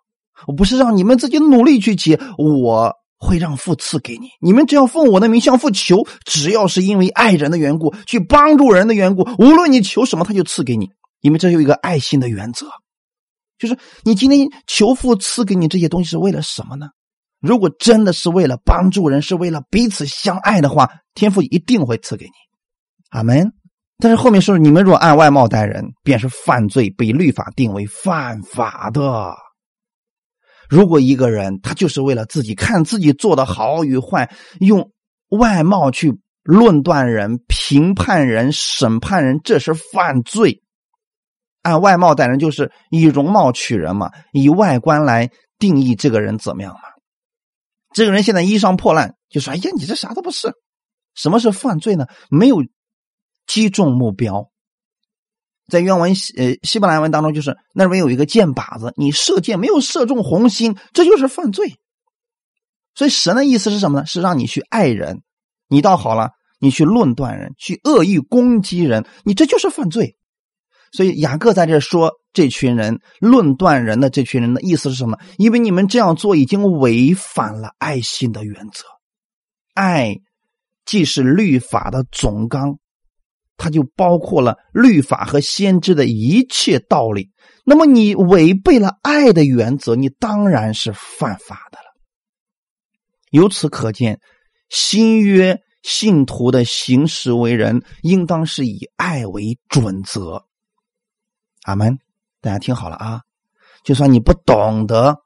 [0.47, 4.29] 我不是让你们自己努力去结，我会让父赐给你。
[4.41, 10.91] 你们只要奉我的名向父求，只要是因为爱人的缘故，去帮助人的缘故，无论你求什么，他就赐给你。
[11.21, 12.67] 因为这有一个爱心的原则，
[13.61, 16.89] 就是你今天求父赐给你这些东西是为了什么呢？
[17.41, 22.33] 如果真的是为了帮助人，是为了彼此相爱的话，天父一定会赐给你。
[23.11, 23.53] 阿门。
[23.99, 29.35] 但是后面说，你们若按外貌待人，便是犯罪，被律法定为犯法的。
[30.69, 34.91] 如果一个人他就是为了自己看自己做的好与坏，用
[35.29, 40.63] 外貌去论断人、评判人、审判人，这是犯罪。
[41.63, 46.81] 按外貌待人，就是以容貌取人嘛，以外观来定义这个人怎么样嘛。
[47.93, 50.53] 这个人现在衣裳破烂，就说：“哎呀，你这啥都不是。”
[51.15, 52.07] 什么是犯罪呢？
[52.31, 52.59] 没有
[53.47, 54.49] 击中目标。
[55.69, 61.81] 在原文呃希伯来文当中，就是那边有一个箭靶子，你射箭没有射中红心，这就是犯罪。
[62.95, 64.07] 所以神的意思是什么呢？
[64.07, 65.23] 是让你去爱人，
[65.69, 70.17] 你倒好了，你去论断人，去恶意攻击人，你这就是犯罪。
[70.93, 72.13] 所以雅各在这说。
[72.33, 75.19] 这群人论断人的这群人的意思是什么？
[75.37, 78.85] 因为你们这样做已经违反了爱心的原则。
[79.75, 80.15] 爱
[80.85, 82.79] 既是律法的总纲，
[83.57, 87.33] 它就包括了律法和先知的一切道理。
[87.65, 92.01] 那么你违背了爱的原则，你当然是犯法的了。
[93.33, 94.21] 由此可见，
[94.69, 100.47] 新约信徒的行事为人，应当是以爱为准则。
[101.63, 101.99] 阿门。
[102.43, 103.21] 大家听好了啊！
[103.85, 105.17] 就算你不懂得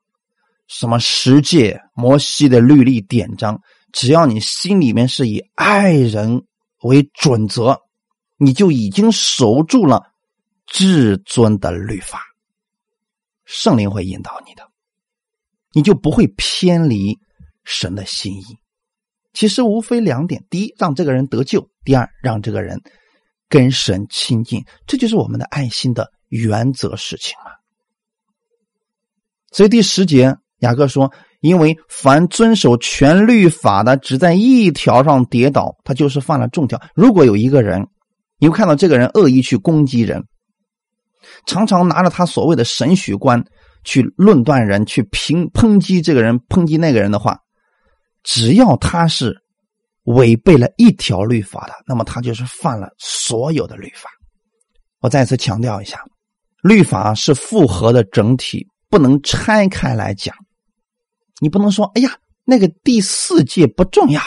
[0.67, 3.61] 什么十诫、摩西的律例典章，
[3.93, 6.43] 只要你心里面是以爱人
[6.83, 7.79] 为准则，
[8.37, 10.03] 你就已经守住了
[10.67, 12.21] 至尊的律法。
[13.45, 14.69] 圣灵会引导你的，
[15.73, 17.17] 你就不会偏离
[17.65, 18.45] 神的心意。
[19.33, 22.81] 其实无非两点：第一，让这个人得救；第二，让这个人
[23.49, 24.65] 跟神亲近。
[24.87, 26.11] 这就是我们的爱心的。
[26.29, 27.51] 原则事情嘛，
[29.53, 36.81] 所以第十节雅各说：“因为凡遵守全律法的，只在一条上跌倒，他就是犯了重条。
[36.95, 37.87] 如果有一个人，
[38.39, 40.25] 你会看到这个人恶意去攻击人，
[41.47, 43.45] 常常拿着他所谓的神许观
[43.85, 47.39] 去论断人，去评抨击这个人，抨击那个人的话，
[48.23, 49.37] 只要他是
[50.05, 54.09] 违背了一条律法的，那么他就是犯了所有的律法。
[55.01, 56.03] 我再次强调一下。”
[56.65, 60.35] 律法是复合的整体，不能拆开来讲。
[61.41, 64.23] 你不能说：“哎呀，那个第四戒不重要，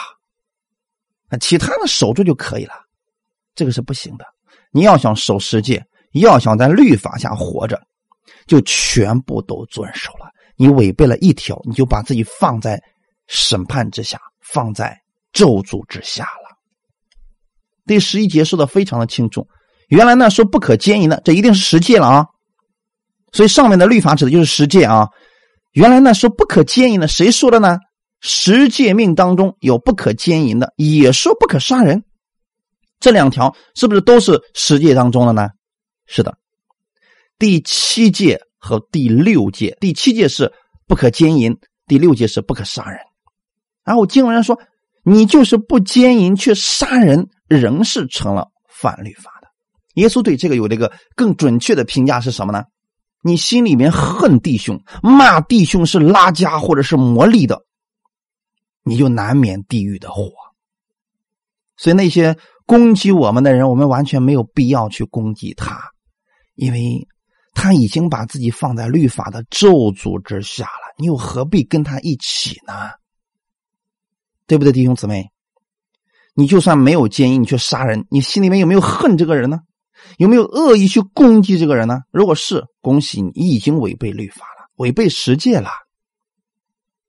[1.30, 2.76] 啊，其他的守住就可以了。”
[3.56, 4.26] 这个是不行的。
[4.72, 7.82] 你要想守十诫，要想在律法下活着，
[8.46, 10.30] 就全部都遵守了。
[10.58, 12.80] 你违背了一条，你就把自己放在
[13.26, 14.96] 审判之下，放在
[15.34, 16.56] 咒诅之下了。
[17.88, 19.48] 第十一节说的非常的清楚。
[19.88, 22.26] 原来呢说不可奸淫的，这一定是十诫了啊，
[23.32, 25.10] 所以上面的律法指的就是十诫啊。
[25.72, 27.78] 原来呢说不可奸淫的，谁说的呢？
[28.20, 32.04] 十诫命当中有不可奸淫的，也说不可杀人，
[33.00, 35.50] 这两条是不是都是十诫当中的呢？
[36.08, 36.36] 是的。
[37.38, 39.78] 第七诫和第六诫。
[39.80, 40.52] 第七诫是
[40.88, 43.00] 不可奸淫，第六诫是不可杀人。
[43.86, 44.60] 然后经文上说，
[45.04, 49.37] 你就是不奸淫却杀人，仍是成了反律法。
[49.98, 52.64] 耶稣对这个有这个更准确的评价是什么呢？
[53.24, 57.66] 你心里面恨弟兄，骂弟兄是拉家或者是魔力的，
[58.84, 60.32] 你就难免地狱的火。
[61.76, 65.80] 所以那些攻击我们的人，我们完全没有必要去攻击他，
[66.54, 67.08] 因为
[67.54, 70.94] 他已经把自己放在律法的咒诅之下了。
[70.98, 72.74] 你又何必跟他一起呢？
[74.46, 75.32] 对不对，弟兄姊妹？
[76.36, 79.62] 你就算没有奸淫，你去杀人，你心里面有没有恨这个人呢？
[80.18, 82.00] 有没有恶意去攻击这个人呢？
[82.12, 85.70] 如果是，恭喜你，已经违背律法了，违背十诫了。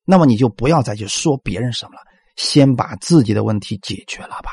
[0.05, 2.01] 那么你就不要再去说别人什么了，
[2.37, 4.51] 先把自己的问题解决了吧。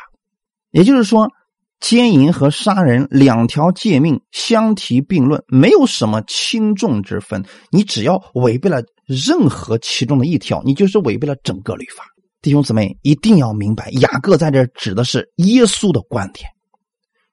[0.71, 1.31] 也就是说，
[1.79, 7.45] 奸淫和杀人两条诫命相提并论，没有什么轻重之分。
[7.71, 12.03] 你只要违背了任何其中的一条，你就是违背了整个律法。
[12.41, 16.49] 弟兄姊妹一定要明白，雅各在这指的是耶稣的观点，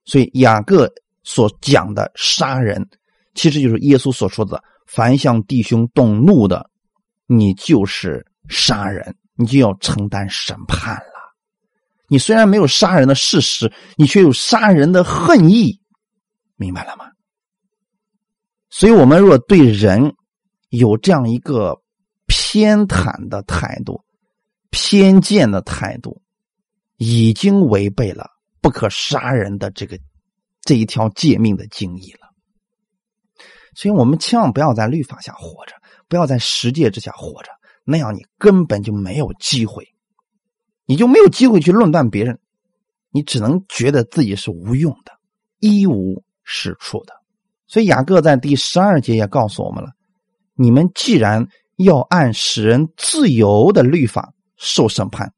[0.05, 0.93] 所以雅各。
[1.25, 2.89] 所讲的杀人，
[3.35, 6.69] 其实就是耶稣所说的：凡向弟兄动怒的，
[7.27, 11.35] 你就是杀人，你就要承担审判了。
[12.09, 15.81] 你虽然没有杀人的事实，你却有杀人的恨意，
[16.57, 17.07] 明白了吗？
[18.69, 20.15] 所以，我们若对人
[20.71, 21.81] 有这样一个
[22.27, 24.03] 偏袒的态度、
[24.71, 26.21] 偏见的态度，
[26.97, 28.27] 已经违背了
[28.61, 29.99] 不可杀人的这个。
[30.63, 32.29] 这一条诫命的经义了，
[33.75, 35.75] 所以我们千万不要在律法下活着，
[36.09, 37.51] 不要在十诫之下活着，
[37.85, 39.89] 那样你根本就没有机会，
[40.87, 42.39] 你就没有机会去论断别人，
[43.11, 45.13] 你只能觉得自己是无用的，
[45.59, 47.13] 一无是处的。
[47.67, 49.91] 所以雅各在第十二节也告诉我们了：
[50.55, 55.33] 你们既然要按使人自由的律法受审判，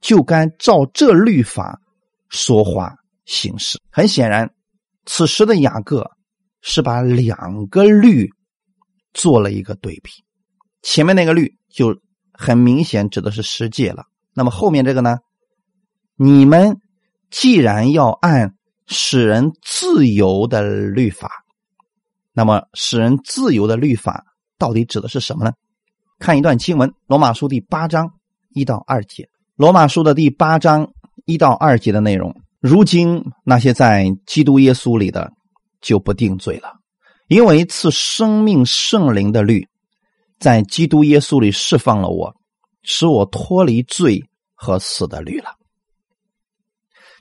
[0.00, 1.80] 就该照这律法
[2.28, 2.94] 说话。
[3.26, 4.50] 形式很显然，
[5.04, 6.10] 此时的雅各
[6.62, 8.30] 是把两个律
[9.12, 10.10] 做了一个对比。
[10.82, 11.94] 前面那个律就
[12.32, 14.04] 很明显指的是十诫了。
[14.32, 15.18] 那么后面这个呢？
[16.16, 16.78] 你们
[17.30, 18.54] 既然要按
[18.86, 21.30] 使人自由的律法，
[22.32, 24.24] 那么使人自由的律法
[24.56, 25.52] 到底指的是什么呢？
[26.18, 28.12] 看一段经文，《罗马书》第八章
[28.50, 29.24] 一到二节，
[29.56, 30.92] 《罗马书》的第八章
[31.24, 32.34] 一到二节的内容。
[32.66, 35.30] 如今那些在基督耶稣里的
[35.80, 36.72] 就不定罪了，
[37.28, 39.68] 因为赐生命圣灵的律
[40.40, 42.34] 在基督耶稣里释放了我，
[42.82, 44.24] 使我脱离罪
[44.56, 45.50] 和死的律了。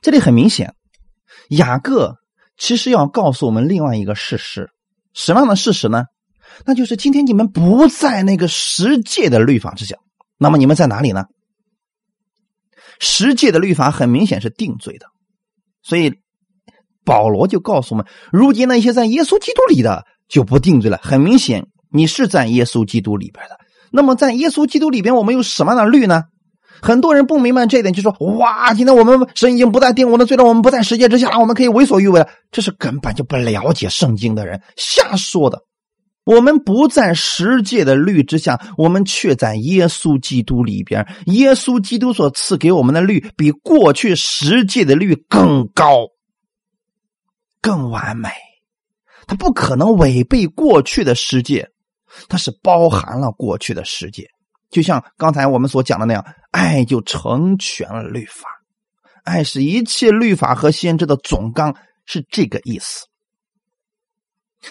[0.01, 0.73] 这里很明显，
[1.49, 2.15] 雅各
[2.57, 4.71] 其实要告诉我们另外一个事实，
[5.13, 6.05] 什么样的事实呢？
[6.65, 9.97] 那就是今天你们不在那个十诫的律法之下，
[10.39, 11.25] 那么你们在哪里呢？
[12.99, 15.05] 十诫的律法很明显是定罪的。
[15.87, 16.11] 所以，
[17.05, 20.99] 保罗就告诉我们：如今那些在耶稣基督里的就不定罪了。
[21.03, 23.55] 很明显，你是在耶稣基督里边的。
[23.91, 26.23] 那么，在耶稣基督里边，我们有什么样的律呢？
[26.81, 35.61] 很多人不明白这一点，就说：“哇，今天我们神已经不再定我的罪了，我们不在世界之下，我们可以为所欲为了。”这是根本就不了解圣经的人瞎说的。
[36.25, 41.07] 我们不在十诫的律之下，我们却在耶稣基督里边。
[41.27, 46.07] 耶稣基督所赐给我们的律，比过去十诫的律更高、
[47.61, 48.29] 更完美。
[49.27, 51.69] 它不可能违背过去的十诫，
[52.27, 54.27] 它是包含了过去的十诫。
[54.71, 58.47] 就像刚才我们所讲的那样，爱就成全了律法，
[59.23, 63.05] 爱是一切律法和先知的总纲，是这个意思。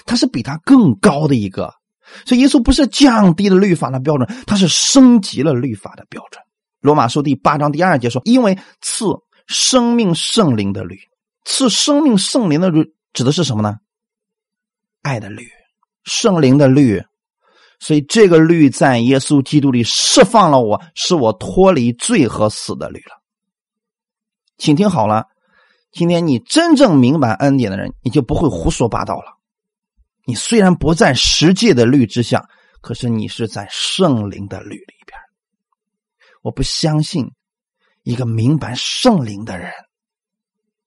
[0.04, 1.72] 他是比他更高的一个，
[2.26, 6.42] 所以耶稣不是降低了律法的标准，他是升级了律法的标准。
[6.80, 9.06] 罗马书第八章第二节说：“因为赐
[9.46, 10.98] 生命圣灵的律，
[11.44, 13.76] 赐生命圣灵的律指的是什么呢？
[15.02, 15.48] 爱的律，
[16.04, 17.02] 圣灵的律。
[17.80, 23.20] 所以这个律在耶稣基督里释放了我，使我脱离罪和死的律了。
[24.56, 25.26] 请听好了，
[25.90, 29.38] 今天你真正明白恩典的人，你就不会胡说八道了。”
[30.26, 32.48] 你虽然不在十界的律之下，
[32.80, 35.18] 可是你是在圣灵的律里边。
[36.40, 37.26] 我不相信
[38.02, 39.70] 一个明白圣灵的人，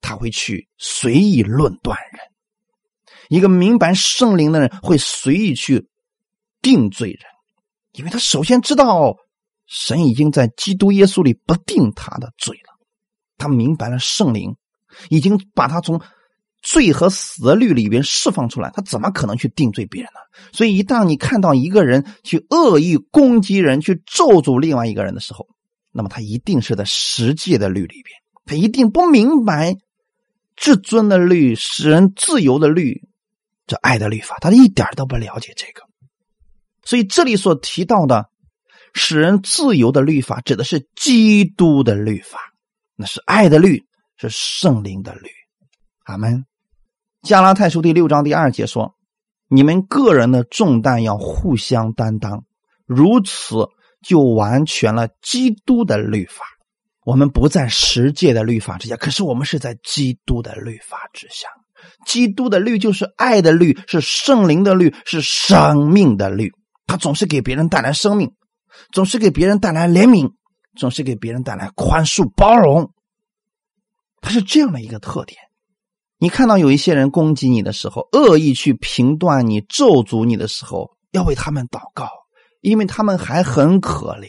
[0.01, 2.19] 他会去随意论断人；
[3.29, 5.87] 一个明白圣灵的人会随意去
[6.61, 7.21] 定罪人，
[7.91, 9.15] 因为他首先知道
[9.67, 12.73] 神已经在基督耶稣里不定他的罪了。
[13.37, 14.55] 他明白了圣灵
[15.09, 16.01] 已经把他从。
[16.69, 20.19] 罪和死的律里边释放出来，他怎么可能去定罪别人呢？
[20.51, 25.47] 所以，一旦你看到一个人去恶意攻击人、去咒诅另外一个人的时候，
[25.93, 29.77] 那么他一定是在十诫的律里边，他一定不明白
[30.57, 33.01] 至尊的律、使人自由的律、
[33.65, 35.83] 这爱的律法，他一点都不了解这个。
[36.83, 38.25] 所以，这里所提到的
[38.93, 42.39] 使人自由的律法，指的是基督的律法，
[42.97, 43.85] 那是爱的律，
[44.17, 45.29] 是圣灵的律。
[46.03, 46.43] 阿门。
[47.27, 48.95] 加拉太书第六章第二节说
[49.51, 52.45] ：“你们个人的重担要互相担当，
[52.85, 53.67] 如此
[54.01, 56.45] 就完全了基督的律法。
[57.03, 61.49] 我们不在十诫的律法之下，可是我们是在基督的律法之下。
[62.05, 66.53] 基督的律就是爱的律，是圣灵的律，是生命的律。
[66.85, 68.31] 他总是给别人带来生命，
[68.93, 70.31] 总是给别人带来怜悯，
[70.77, 72.93] 总是给别人带来宽恕、包容。
[74.21, 75.37] 他是这样的一个特点。”
[76.19, 82.09] 你看到有一些人攻击你的时候，恶意去评断你、咒诅你的时候，要为他们祷告，
[82.61, 84.27] 因为他们还很可怜，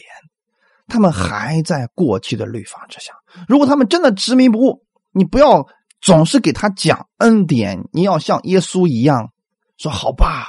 [0.87, 3.13] 他们还在过去的律法之下。
[3.47, 5.65] 如果他们真的执迷不悟，你不要
[5.99, 9.31] 总是给他讲恩典，你要像耶稣一样
[9.77, 10.45] 说：“好吧，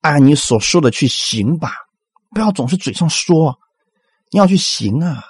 [0.00, 1.72] 按你所说的去行吧。”
[2.30, 3.58] 不要总是嘴上说，
[4.30, 5.24] 你要去行啊。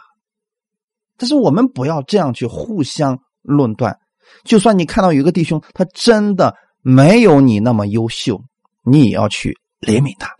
[1.16, 3.98] 但是我们不要这样去互相论断。
[4.44, 8.42] 就算你看到有一个弟兄，他真的没有你那么优秀，
[8.84, 10.34] 你也要去怜悯他，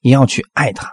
[0.00, 0.90] 也要去爱他。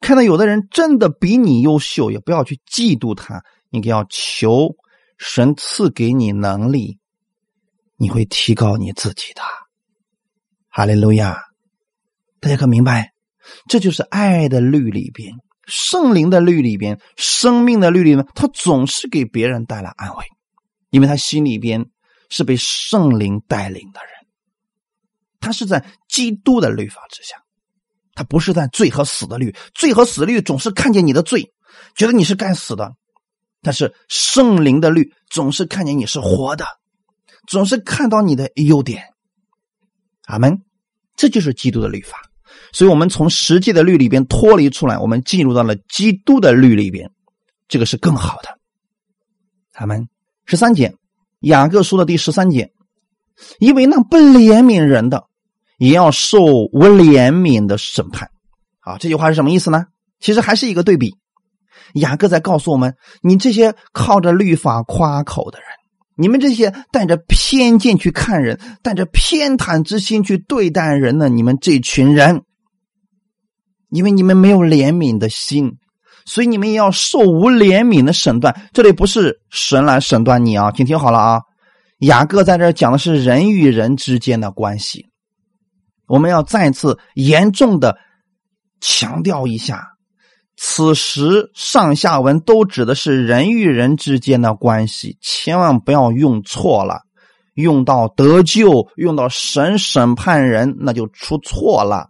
[0.00, 4.74] 看到有的人真的比你优秀，也不要去嫉妒他，你要求
[5.18, 6.98] 神赐给你能力，
[7.96, 9.42] 你会提高你自己的。
[10.68, 11.38] 哈利路亚！
[12.40, 13.12] 大家可明白？
[13.68, 15.32] 这就是爱的律里边，
[15.66, 20.24] 圣灵的律里边，生命的律里面，他总是给别人带来安慰。
[20.92, 21.86] 因为他心里边
[22.28, 24.10] 是被圣灵带领的人，
[25.40, 27.42] 他是在基督的律法之下，
[28.14, 29.56] 他不是在罪和死的律。
[29.74, 31.52] 罪和死律总是看见你的罪，
[31.96, 32.90] 觉得你是该死的；
[33.62, 36.66] 但是圣灵的律总是看见你是活的，
[37.48, 39.02] 总是看到你的优点。
[40.26, 40.62] 阿门。
[41.14, 42.18] 这就是基督的律法。
[42.72, 47.10] 所以，我们从实际的律里边脱离出来，我们进入到了基督的律里边，
[47.68, 48.58] 这个是更好的。
[49.74, 50.08] 阿门。
[50.44, 50.94] 十三节，
[51.40, 52.72] 雅各书的第十三节，
[53.58, 55.24] 因为那不怜悯人的，
[55.78, 58.28] 也要受无怜悯的审判。
[58.80, 59.86] 啊，这句话是什么意思呢？
[60.18, 61.14] 其实还是一个对比。
[61.94, 65.68] 雅各在告诉我们：你这些靠着律法夸口的人，
[66.16, 72.42] 你们这些带着偏见去看人、带着偏袒之心去对待人的你们这群人，
[73.90, 75.78] 因为你们没有怜悯的心。
[76.24, 81.40] 所以你们也要受无怜悯的审断，这里不是神来审断你啊，请听好了啊。
[81.98, 85.06] 雅各在这讲的是人与人之间的关系，
[86.06, 87.96] 我们要再次严重的
[88.80, 89.86] 强调一下，
[90.56, 97.02] 此时上下文都指的是人与人之间的关系，千万不要用错了，
[97.54, 102.08] 用到得救，用到神审判人，那就出错了，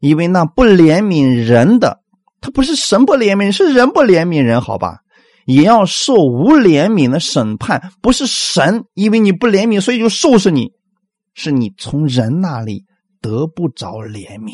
[0.00, 1.99] 因为那不怜悯人的。
[2.40, 5.00] 他不是神不怜悯，是人不怜悯人，好吧？
[5.46, 10.72] 也要受无怜悯的审判，不是神因为你不怜悯，所以就收拾你，
[11.34, 12.84] 是你从人那里
[13.20, 14.52] 得不着怜悯。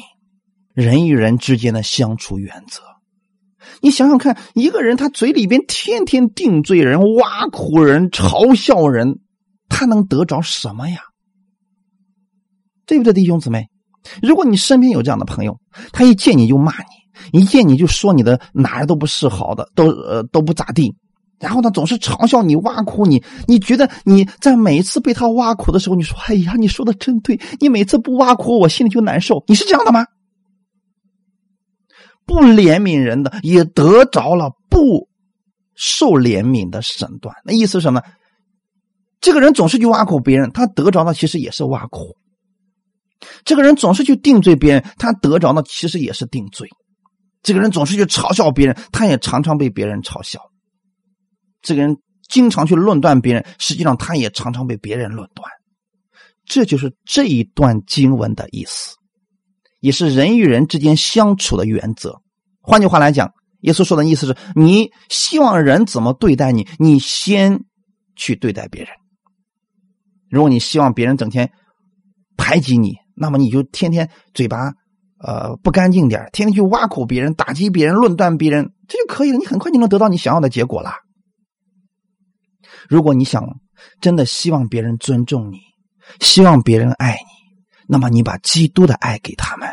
[0.72, 2.82] 人与人之间的相处原则，
[3.80, 9.20] 你想想看，一个人他嘴里边天天定罪人、挖苦人、嘲笑人，
[9.68, 11.00] 他能得着什么呀？
[12.86, 13.68] 对不对，弟兄姊妹？
[14.22, 15.58] 如果你身边有这样的朋友，
[15.92, 16.84] 他一见你就骂你。
[17.32, 20.94] 一见你就说你的哪儿都不是好的，都呃都不咋地，
[21.38, 23.22] 然后呢总是嘲笑你、挖苦你。
[23.46, 29.42] 你觉得你在每一次被他挖苦的时候，你说：“哎呀，你说的真对。”你每次不挖苦我，心里就难受。
[29.46, 30.06] 你是这样的吗？
[32.24, 35.08] 不怜悯人的，也得着了不
[35.74, 37.34] 受怜悯的审断。
[37.44, 38.02] 那意思是什么？
[39.20, 42.16] 这个人总是去挖苦别人，他得着的其实也是挖苦；
[43.44, 46.68] 这个人总是去定罪别人，他得着的其实也是定罪。
[47.46, 50.40] 这个人总是去嘲笑别人，他也常常被别人嘲笑。
[51.62, 51.96] 这个人
[52.28, 55.48] 经常去论断别人，实际上他也常常被别人论断。
[56.44, 58.96] 这就是这一段经文的意思，
[59.78, 62.20] 也是人与人之间相处的原则。
[62.60, 67.62] 换句话来讲，耶稣说的意思是：你希望人怎么对待你，你先
[68.16, 68.90] 去对待别人。
[70.28, 71.52] 如果你希望别人整天
[72.36, 74.72] 排挤你，那么你就天天嘴巴。
[75.18, 79.38] 呃，不干净点天天去挖苦别人、打击别人、论断别人，这就可以了。
[79.38, 80.92] 你很快就能得到你想要的结果了。
[82.88, 83.58] 如果你想
[84.00, 85.58] 真的希望别人尊重你，
[86.20, 87.56] 希望别人爱你，
[87.88, 89.68] 那么你把基督的爱给他们，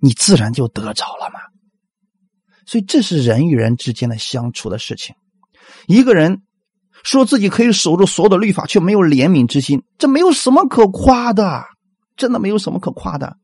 [0.00, 1.40] 你自然就得着了嘛。
[2.66, 5.14] 所以这是人与人之间的相处的事情。
[5.86, 6.42] 一个人
[7.04, 11.64] 说自己可以守住所有的律法，却没有怜悯之心，这没有什么可夸的，
[12.16, 13.36] 真的没有什么可夸的。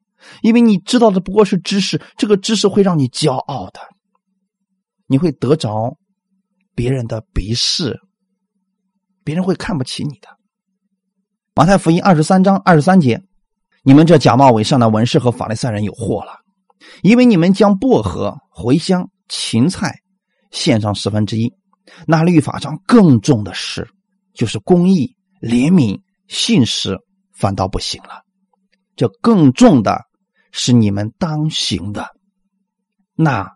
[0.43, 3.81] 因为你知道的不过是知识，这个知识会让你骄傲的，
[5.07, 5.97] 你会得着
[6.75, 8.01] 别人的鄙视，
[9.23, 10.29] 别人会看不起你的。
[11.55, 13.23] 马太福音二十三章二十三节，
[13.83, 16.39] 你们这假冒伪善的文士和法利赛人有祸了，
[17.03, 19.95] 因为你们将薄荷、茴香、芹菜
[20.51, 21.53] 献上十分之一，
[22.07, 23.87] 那律法上更重的事，
[24.33, 26.99] 就是公义、怜悯、信实，
[27.33, 28.23] 反倒不行了。
[28.97, 30.01] 这更重的。
[30.57, 32.11] 是你们当行的，
[33.17, 33.51] 那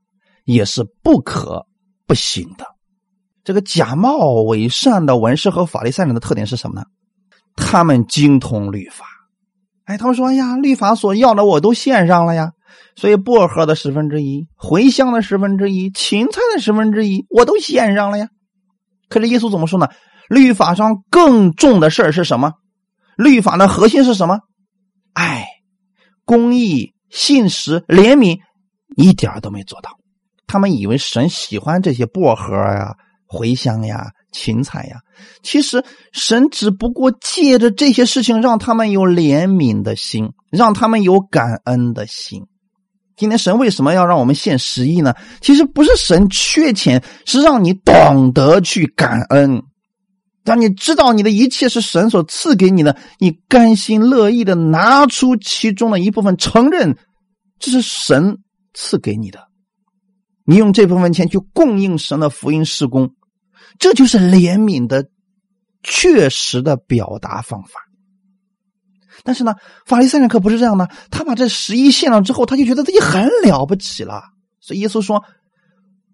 [0.45, 1.65] 也是不可
[2.09, 2.67] 不行的。
[3.45, 6.87] 这个假冒伪善的文士和法利赛人的特点是什么呢？
[7.55, 9.07] 他们精通律法。
[9.85, 12.51] 哎，他们说：“哎呀，律法所要的我都献上了呀，
[12.97, 18.29] 所以薄荷的十分之一、茴香的十分之一、芹菜的十分之一，我都献上了呀。”
[19.09, 19.89] 可是耶稣怎么说呢？
[20.29, 22.55] 律法上更重的事儿是什么？
[23.17, 24.41] 律法的核心是什么？
[25.15, 25.47] 爱。
[26.29, 28.39] 公义、信实、怜悯，
[28.99, 29.89] 一点都没做到。
[30.47, 32.95] 他们以为神喜欢这些薄荷呀、
[33.27, 34.99] 茴香呀、芹菜呀。
[35.43, 42.43] 其实神只不过借着这些事情，让他们有怜悯的心，让他们有感恩的心。
[43.17, 45.15] 今天神为什么要让我们献十亿呢？
[45.41, 49.63] 其实不是神缺钱，是让你懂得去感恩。
[50.49, 56.97] 当你知道你的一切是神所赐给你的，你甘心乐意的拿出其中的一部分，承认
[57.59, 58.39] 这是神
[58.73, 59.47] 赐给你的，
[60.47, 63.15] 你用这部分钱去供应神的福音施工，
[63.79, 65.11] 这就是怜悯的
[65.83, 67.81] 确实的表达方法。
[69.25, 74.23] 但是呢，法利赛人可不是这样的，他把这十一献了之后，他就觉得自己很了不起了。
[74.61, 75.23] 所以耶稣说：“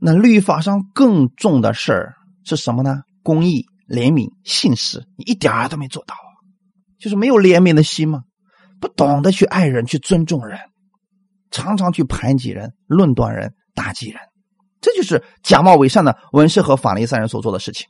[0.01, 2.15] 那律法上更重的事儿
[2.45, 3.03] 是什么呢？
[3.23, 6.15] 公义。”怜悯、信实，你一点儿都没做到，
[6.99, 8.23] 就是没有怜悯的心嘛，
[8.81, 10.59] 不懂得去爱人、去尊重人，
[11.51, 14.19] 常常去排挤人、论断人、打击人，
[14.81, 17.87] 这就是假冒伪善的文士和法利赛人所做的事情。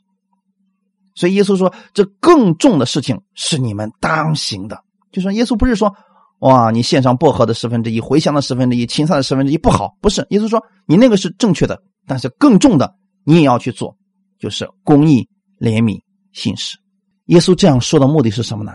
[1.15, 4.83] 所以耶稣说，这更重的事情是你们当行的。
[5.13, 5.95] 就说耶稣不是说，
[6.39, 10.27] 哇，你献上薄荷的十分之一、茴香的十分之一、芹菜的十分之一不好，不是。
[10.31, 13.95] 耶稣说，你那个是正确的，但是更重的你也要去做，
[14.37, 15.29] 就是公义。
[15.59, 16.01] 怜悯、
[16.33, 16.77] 信实，
[17.25, 18.71] 耶稣这样说的目的是什么呢？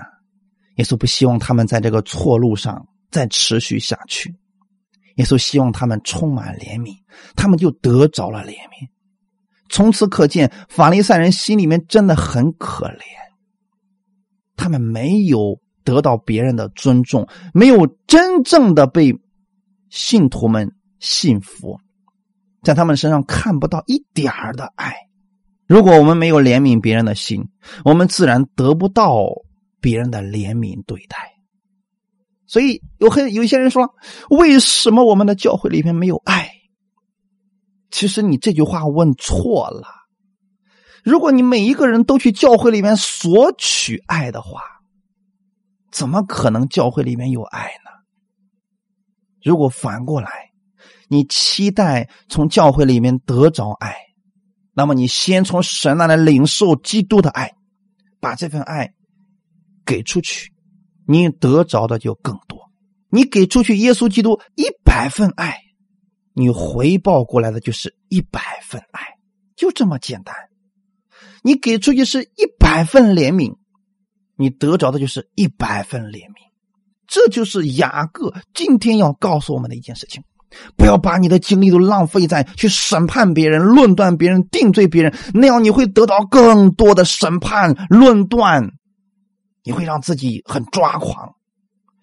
[0.76, 4.35] 耶稣不希望他们在这个错路上再持续下去。
[5.16, 6.95] 耶稣希望他们充满怜悯，
[7.37, 8.89] 他们就得着了怜悯。
[9.68, 13.03] 从此可见，法利赛人心里面真的很可怜，
[14.57, 19.14] 他们没有得到别人的尊重，没有真正的被
[19.91, 21.78] 信徒们信服，
[22.62, 24.95] 在他们身上看不到一点儿的爱。
[25.71, 27.49] 如果我们没有怜悯别人的心，
[27.85, 29.23] 我们自然得不到
[29.81, 31.16] 别人的怜悯对待。
[32.45, 33.95] 所以有很有一些人说
[34.31, 36.51] ：“为什么我们的教会里面没有爱？”
[37.93, 39.87] 其实你这句话问错了。
[41.05, 44.61] 如果你每一个人都去教会里面索取爱的话，
[45.93, 47.93] 怎么可能教会里面有爱呢？
[49.41, 50.51] 如果反过来，
[51.07, 54.10] 你期待从教会里面得着爱。
[54.73, 57.55] 那么，你先从神那里领受基督的爱，
[58.21, 58.95] 把这份爱
[59.85, 60.53] 给出去，
[61.07, 62.71] 你得着的就更多。
[63.11, 65.59] 你给出去耶稣基督一百份爱，
[66.33, 69.03] 你回报过来的就是一百份爱，
[69.57, 70.35] 就这么简单。
[71.43, 73.57] 你给出去是一百份怜悯，
[74.37, 76.51] 你得着的就是一百份怜悯。
[77.09, 80.23] 这就是雅各今天要告诉我们的一件事情。
[80.76, 88.72] 不要把你的精力都浪费在去审判别人、论断别人、定罪别人，那样你会得到更多的审判、论断，
[89.62, 91.34] 你会让自己很抓狂，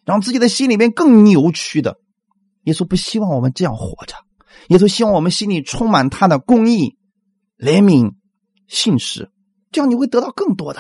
[0.06, 1.98] 让自己的心里面更扭曲的。
[2.64, 4.16] 耶稣不希望我们这样活着，
[4.70, 6.98] 耶稣希望我们心里充满他的公义、
[7.58, 8.14] 怜悯、
[8.68, 9.30] 信实，
[9.72, 10.80] 这样你会得到更多的。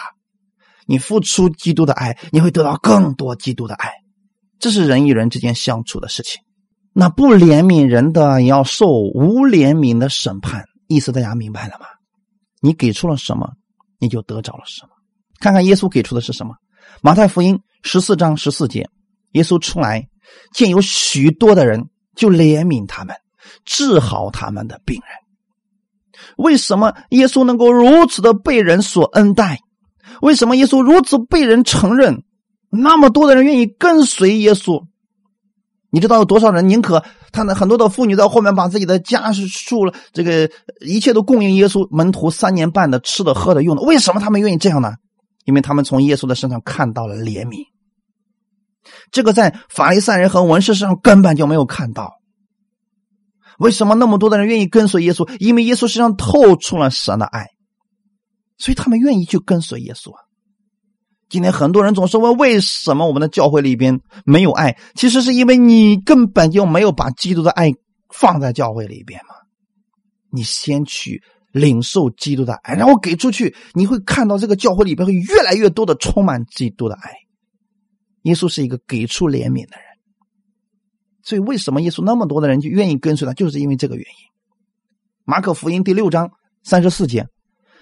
[0.86, 3.92] 你付出基督的爱，你会得到更多基督的爱。
[4.58, 6.42] 这是人与人之间相处的事情。
[7.00, 10.66] 那不怜悯人的，也要受无怜悯的审判。
[10.88, 11.86] 意思大家明白了吗？
[12.60, 13.52] 你给出了什么，
[14.00, 14.90] 你就得着了什么。
[15.40, 16.56] 看看耶稣给出的是什么？
[17.04, 18.90] 马太福音十四章十四节，
[19.34, 20.08] 耶稣出来
[20.54, 23.16] 见有许多的人，就怜悯他们，
[23.64, 26.24] 治好他们的病人。
[26.36, 29.60] 为什么耶稣能够如此的被人所恩待？
[30.24, 32.24] 为什么耶稣如此被人承认？
[32.72, 34.84] 那么多的人愿意跟随耶稣？
[35.90, 43.82] 你知道有多少人宁可他那很多的妇女在后面把自己的家数了，这个一切都供应耶稣门徒三年半的吃的喝的用的？
[43.84, 44.94] 为什么他们愿意这样呢？
[45.46, 47.66] 因为他们从耶稣的身上看到了怜悯。
[49.12, 52.16] 这个在法利赛人和文士身上根本就没有看到。
[53.58, 55.30] 为什么那么多的人愿意跟随耶稣？
[55.40, 57.48] 因为耶稣身上透出了神的爱，
[58.58, 60.27] 所以他们愿意去跟随耶稣啊。
[61.30, 64.78] 今天很多人总是问：为什么我们的教会里边没有爱？
[64.96, 67.72] 其实是因为你根本就没有把基督的爱
[68.14, 69.36] 放在教会里边嘛。
[70.32, 71.22] 你先去
[71.52, 77.12] 领受基督的爱，然后给出去，你会看到这个教会里边会越来越多的充满基督的爱。
[78.24, 79.88] 耶稣是一个给出怜悯的人。
[81.24, 84.28] 所以，为什么耶稣那么多的人就愿意跟随他，就是因为这个原因。
[85.26, 86.32] 马可福音第六章
[86.64, 87.28] 三十四节，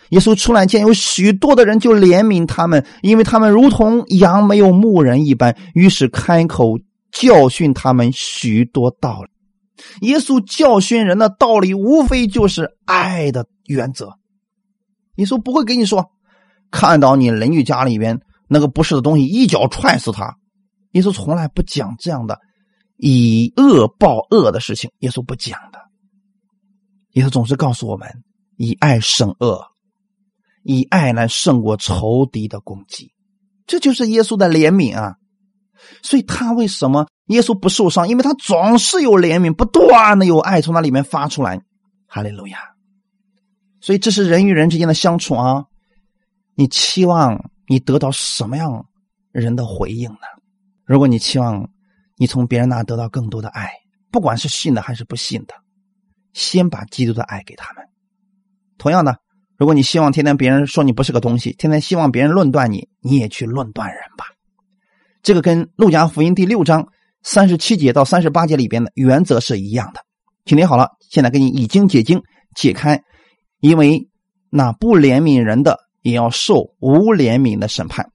[0.10, 6.80] 耶稣出来见有许多的人，就怜悯他们，因为他们如同羊没有牧人一般，于是开口
[7.12, 10.08] 教训他们许多道理。
[10.08, 14.18] 耶稣教训人的道理，无非就是爱的原则。
[15.16, 16.12] 耶稣不会给你说，
[16.72, 20.36] 看到你邻居家里边那个不是的东西，一脚踹死他。
[20.92, 22.40] 耶稣从来不讲这样的。
[22.98, 25.80] 以恶报恶的事情，耶稣不讲的。
[27.12, 28.10] 耶稣总是告诉我们：
[28.56, 29.62] 以爱胜恶，
[30.66, 33.14] 以爱来胜过仇敌的攻击。
[33.68, 35.16] 这就是耶稣的怜悯啊！
[36.02, 38.10] 所以他为什么耶稣不受伤？
[38.10, 41.62] 因为他总是有怜悯，不断的有爱从那里面发出来。
[42.08, 42.60] 哈利路亚！
[43.80, 45.66] 所以这是人与人之间的相处啊！
[46.56, 48.88] 你期望你得到什么样
[49.32, 50.28] 人的回应呢？
[50.86, 51.70] 如果你期望，
[52.16, 53.70] 你从别人那得到更多的爱，
[54.12, 55.54] 不管是信的还是不信的，
[56.34, 57.84] 先把基督的爱给他们。
[58.78, 59.20] 同样的，
[59.58, 64.26] 如果你希望天天别人说你不是个东西，天天希望别人论断你，你也去论断人吧。
[65.24, 66.90] 这个跟路加福音第六章
[67.24, 70.02] 三十七节到三十八节里边的原则是一样的。
[70.44, 72.22] 听听好了，现在给你已经解经
[72.54, 73.02] 解开，
[73.60, 74.10] 因为
[74.50, 78.12] 那不怜悯人的，也要受无怜悯的审判。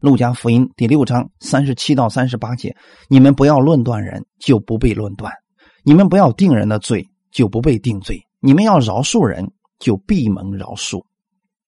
[0.00, 2.76] 路加福音第六章三十七到三十八节：
[3.08, 5.30] 你们不要论断人，就不被论断；
[5.84, 11.04] 你们不要定人的罪，就不被定罪；你们要饶恕人，就必蒙饶恕；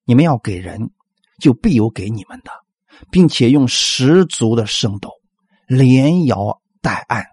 [0.05, 0.91] 你们要给人，
[1.39, 2.51] 就必有给你们的，
[3.11, 5.09] 并且用十足的圣斗，
[5.67, 7.25] 连摇带按，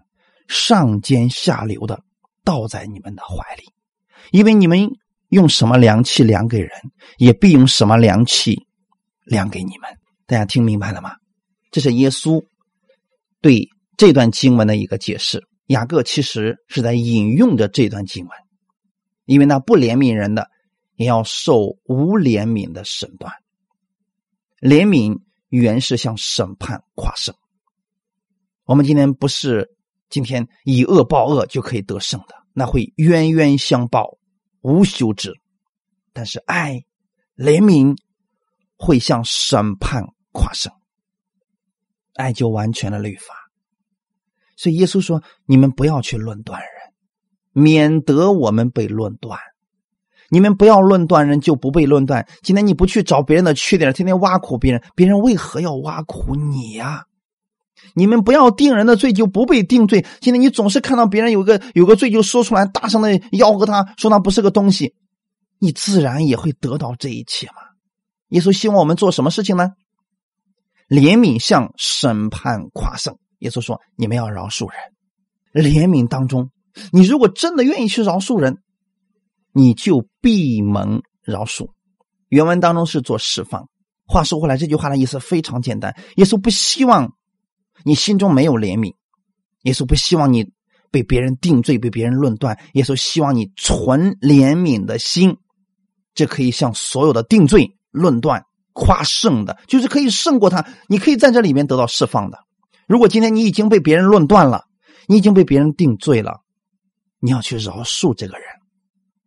[0.47, 2.03] 上尖下流的
[2.43, 3.63] 倒在你们的怀里，
[4.31, 4.89] 因为你们
[5.29, 6.71] 用什么量器量给人，
[7.17, 8.65] 也必用什么量器
[9.25, 9.89] 量给你们。
[10.25, 11.11] 大家听明白了吗？
[11.71, 12.43] 这是耶稣
[13.41, 13.67] 对
[13.97, 15.43] 这段经文的一个解释。
[15.67, 18.31] 雅各其实是在引用着这段经文，
[19.25, 20.49] 因为那不怜悯人的，
[20.97, 23.33] 也要受无怜悯的审判。
[24.59, 25.17] 怜悯
[25.47, 27.33] 原是向审判跨胜。
[28.65, 29.73] 我们今天不是
[30.09, 34.17] 今天以恶报恶就可以得胜的，那会冤冤相报，
[34.59, 35.33] 无休止。
[36.11, 36.83] 但是爱、
[37.37, 37.97] 怜悯
[38.75, 40.03] 会向审判。
[40.33, 40.71] 跨胜，
[42.13, 43.33] 爱就完全的律法。
[44.55, 46.69] 所以耶稣说：“你们不要去论断人，
[47.53, 49.39] 免得我们被论断。
[50.29, 52.27] 你们不要论断人，就不被论断。
[52.41, 57.05] 今天你不去找别人的缺点，天天挖苦别人，别人为何要挖苦你呀？
[57.93, 60.05] 你们不要定人的罪，就不被定罪。
[60.19, 64.95] 今天你总是看到别人有个有个罪就说出来，大声的吆喝他，说他不是个东西，
[65.59, 67.53] 你自然也会得到这一切嘛。
[68.29, 69.71] 耶稣希望我们做什么事情呢？”
[70.89, 75.63] 怜悯向审判跨胜，耶稣说：“你们要饶恕人。
[75.63, 76.49] 怜悯当中，
[76.91, 78.57] 你如果真的愿意去饶恕人，
[79.57, 81.71] 你就闭门饶恕。”
[82.29, 83.67] 原文当中是做释放。
[84.05, 87.13] 话说回来，这句话的意思非常简单：耶稣不希望
[87.83, 88.93] 你心中没有怜悯，
[89.63, 90.51] 耶稣不希望你
[90.91, 95.37] 被别人定罪、被别人论断，耶稣希望你存怜悯的心，
[96.13, 98.43] 这可以向所有的定罪、论断。
[98.79, 100.63] 夸胜的，就是可以胜过他。
[100.87, 102.37] 你可以在这里面得到释放的。
[102.87, 104.65] 如果今天你已经被别人论断了，
[105.07, 106.41] 你已经被别人定罪了，
[107.19, 108.45] 你要去饶恕这个人，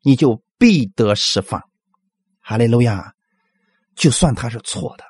[0.03, 1.63] 你就必得释放。
[2.41, 3.13] 哈利路亚！
[3.95, 5.05] 就算他是错的，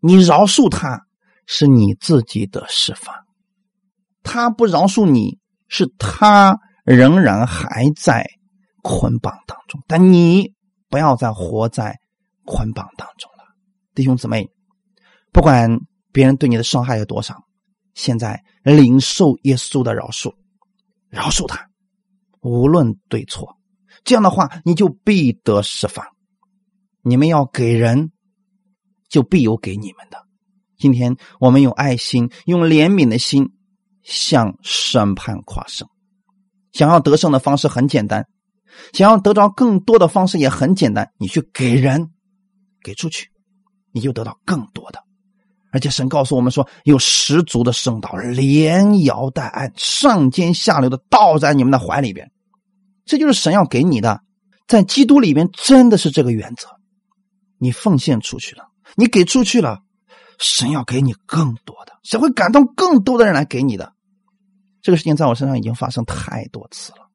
[0.00, 1.06] 你饶恕他
[1.46, 3.14] 是你自己的释放。
[4.22, 8.26] 他不饶恕你，是他仍然还在
[8.82, 9.82] 捆绑当中。
[9.86, 10.52] 但你
[10.88, 11.98] 不要再活在。
[12.46, 13.56] 捆绑当中了，
[13.94, 14.46] 弟兄姊妹，
[15.32, 15.78] 不管
[16.12, 17.42] 别人对你的伤害有多少，
[17.94, 20.30] 现在领受耶稣的饶恕，
[21.08, 21.66] 饶恕他，
[22.42, 23.56] 无论对错，
[24.04, 26.06] 这样的话你就必得释放。
[27.02, 28.12] 你们要给人，
[29.08, 30.18] 就必有给你们的。
[30.78, 33.52] 今天我们用爱心、用怜悯的心
[34.02, 35.88] 向审判跨胜。
[36.72, 38.26] 想要得胜的方式很简单，
[38.92, 41.10] 想要得着更多的方式也很简单。
[41.18, 42.10] 你去给人，
[42.82, 43.28] 给出去，
[43.92, 45.02] 你就得到更多的。
[45.70, 52.30] 而且神告诉我们说，有十足的圣道，连摇带按，上尖下流的倒在你们的怀里边。
[53.04, 54.22] 这就是神要给你的，
[54.66, 56.68] 在基督里边真的是这个原则。
[57.58, 59.80] 你奉献出去了，你给出去了，
[60.38, 63.92] 神要给你更多的，神会感动更多的人来给你的。
[64.82, 67.08] 这个事情在我身上已经发生太多次了，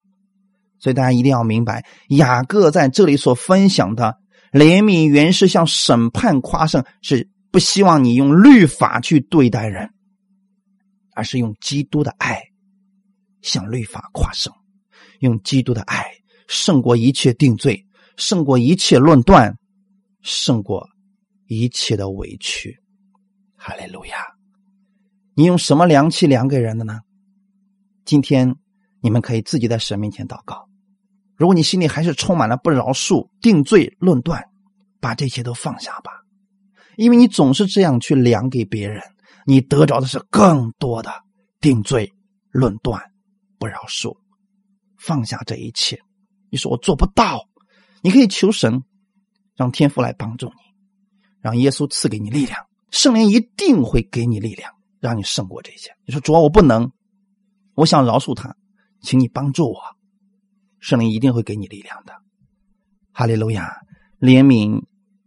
[0.79, 4.17] 所以大家一定要明白，雅各在这里所分享的
[4.51, 9.91] 怜悯，原是向审判夸胜，是不希望你用律法去对待人，
[11.13, 12.41] 而是用基督的爱
[13.41, 14.51] 向律法夸胜，
[15.19, 16.05] 用基督的爱
[16.47, 17.85] 胜过一切定罪，
[18.17, 19.57] 胜过一切论断，
[20.21, 20.89] 胜过
[21.47, 22.77] 一切的委屈。
[23.55, 24.17] 哈利路亚！
[25.35, 26.99] 你用什么量器量给人的呢？
[28.03, 28.55] 今天
[29.01, 30.67] 你们可以自己在神面前祷告。
[31.35, 34.43] 如果你心里还是充满了不饶恕、定罪、论断，
[34.99, 36.11] 把这些都放下吧。
[36.97, 39.01] 因为你总是这样去量给别人，
[39.45, 41.11] 你得着的是更多的
[41.61, 42.11] 定罪、
[42.51, 43.01] 论断、
[43.57, 44.17] 不饶恕。
[44.99, 45.99] 放下这一切，
[46.49, 47.47] 你说我做不到，
[48.01, 48.83] 你可以求神，
[49.55, 50.53] 让天父来帮助你，
[51.41, 55.89] 让耶稣赐给你力量，圣灵一定会给你力量，让你胜过这些。
[56.05, 56.91] 你说主啊，我不能。
[57.75, 58.55] 我想饶恕他，
[59.01, 59.79] 请你帮助我，
[60.79, 62.13] 圣灵一定会给你力量的。
[63.11, 63.73] 哈利路亚！
[64.19, 64.83] 怜悯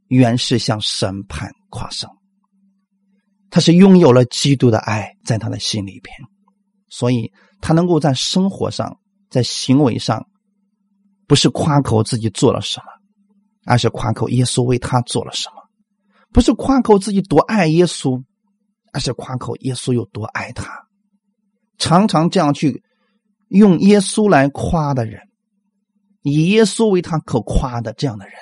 [0.08, 2.10] 原是向审判夸胜，
[3.48, 6.14] 他是拥有了基督的爱在他的心里边，
[6.90, 9.00] 所以他能够在生活上、
[9.32, 10.28] 在行为上，
[11.26, 12.86] 不是夸口自己做了什么，
[13.64, 15.56] 而是夸口耶稣为他做了什么；
[16.34, 18.22] 不是夸口自己多爱耶稣，
[18.92, 20.86] 而是夸口耶稣有多爱他。
[21.78, 22.82] 常常这样去
[23.48, 25.22] 用耶稣来夸的人，
[26.20, 28.34] 以耶稣为他可夸的这样的人，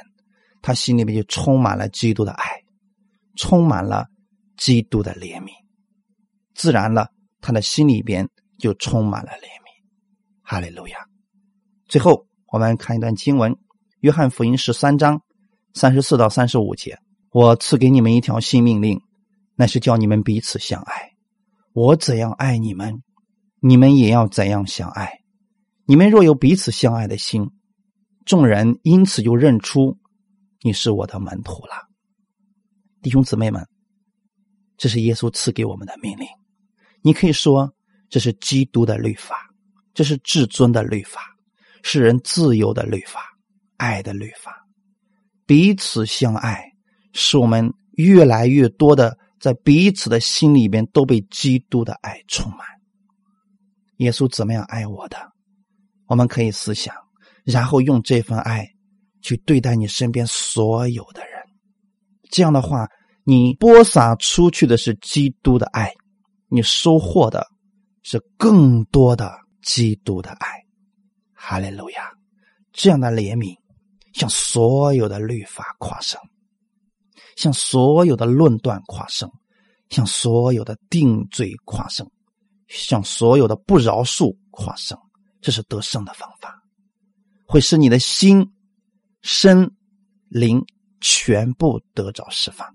[0.61, 2.65] 他心里面就充满了基督的爱，
[3.37, 4.09] 充满了
[4.57, 5.51] 基督的怜悯，
[6.53, 7.11] 自然了，
[7.41, 8.29] 他的心里边
[8.59, 9.60] 就充满了怜悯。
[10.51, 10.99] 哈利路亚！
[11.87, 13.57] 最后，我们看一段经文：
[14.01, 15.23] 约翰福音十三章
[15.75, 16.99] 三十四到三十五节。
[17.31, 19.01] 我赐给你们一条新命令，
[19.55, 21.13] 那是叫你们彼此相爱。
[21.73, 23.01] 我怎样爱你们。
[23.61, 25.21] 你们也要怎样相爱？
[25.85, 27.53] 你们若有彼此相爱的心，
[28.25, 29.99] 众人因此就认出
[30.63, 31.87] 你是我的门徒了。
[33.03, 33.69] 弟兄姊妹们，
[34.77, 36.27] 这是耶稣赐给我们的命令。
[37.03, 37.73] 你可以说
[38.09, 39.50] 这是基督的律法，
[39.95, 41.21] 这是至尊的律法，
[41.83, 43.21] 是人自由的律法，
[43.77, 44.57] 爱的律法。
[45.47, 46.65] 彼此相爱，
[47.13, 52.61] 使我们越来越多的在彼此的心里边都被基督的爱充满。
[53.97, 55.19] 耶稣怎么样爱我的？
[56.07, 56.95] 我们可以思想，
[57.45, 58.67] 然后用这份爱
[59.23, 61.33] 去对待你身边所有的人。
[62.31, 62.87] 这样的话，
[63.25, 65.93] 你播撒出去的是基督的爱，
[66.49, 67.47] 你收获的
[68.03, 70.65] 是更多的基督的爱。
[71.33, 72.11] 哈利路亚！
[72.73, 73.57] 这样的怜悯，
[74.13, 76.21] 向所有的律法跨胜，
[77.37, 79.31] 向所有的论断跨胜，
[79.89, 82.09] 向所有的定罪跨胜。
[82.69, 84.97] 向所有的不饶恕跨胜，
[85.41, 86.63] 这是得胜的方法，
[87.45, 88.49] 会使你的心、
[89.23, 89.75] 身、
[90.29, 90.65] 灵
[91.01, 92.73] 全部得着释放。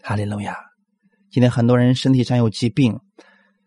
[0.00, 0.56] 哈利路亚！
[1.30, 2.98] 今天很多人身体上有疾病，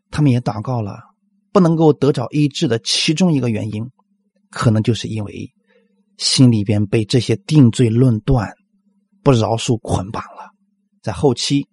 [0.09, 1.10] 他们也祷告了，
[1.51, 3.89] 不能够得着医治的其中一个原因，
[4.49, 5.51] 可能就是因为
[6.17, 8.53] 心里边被这些定罪论断、
[9.23, 10.51] 不饶恕捆绑了。
[11.01, 11.67] 在后期，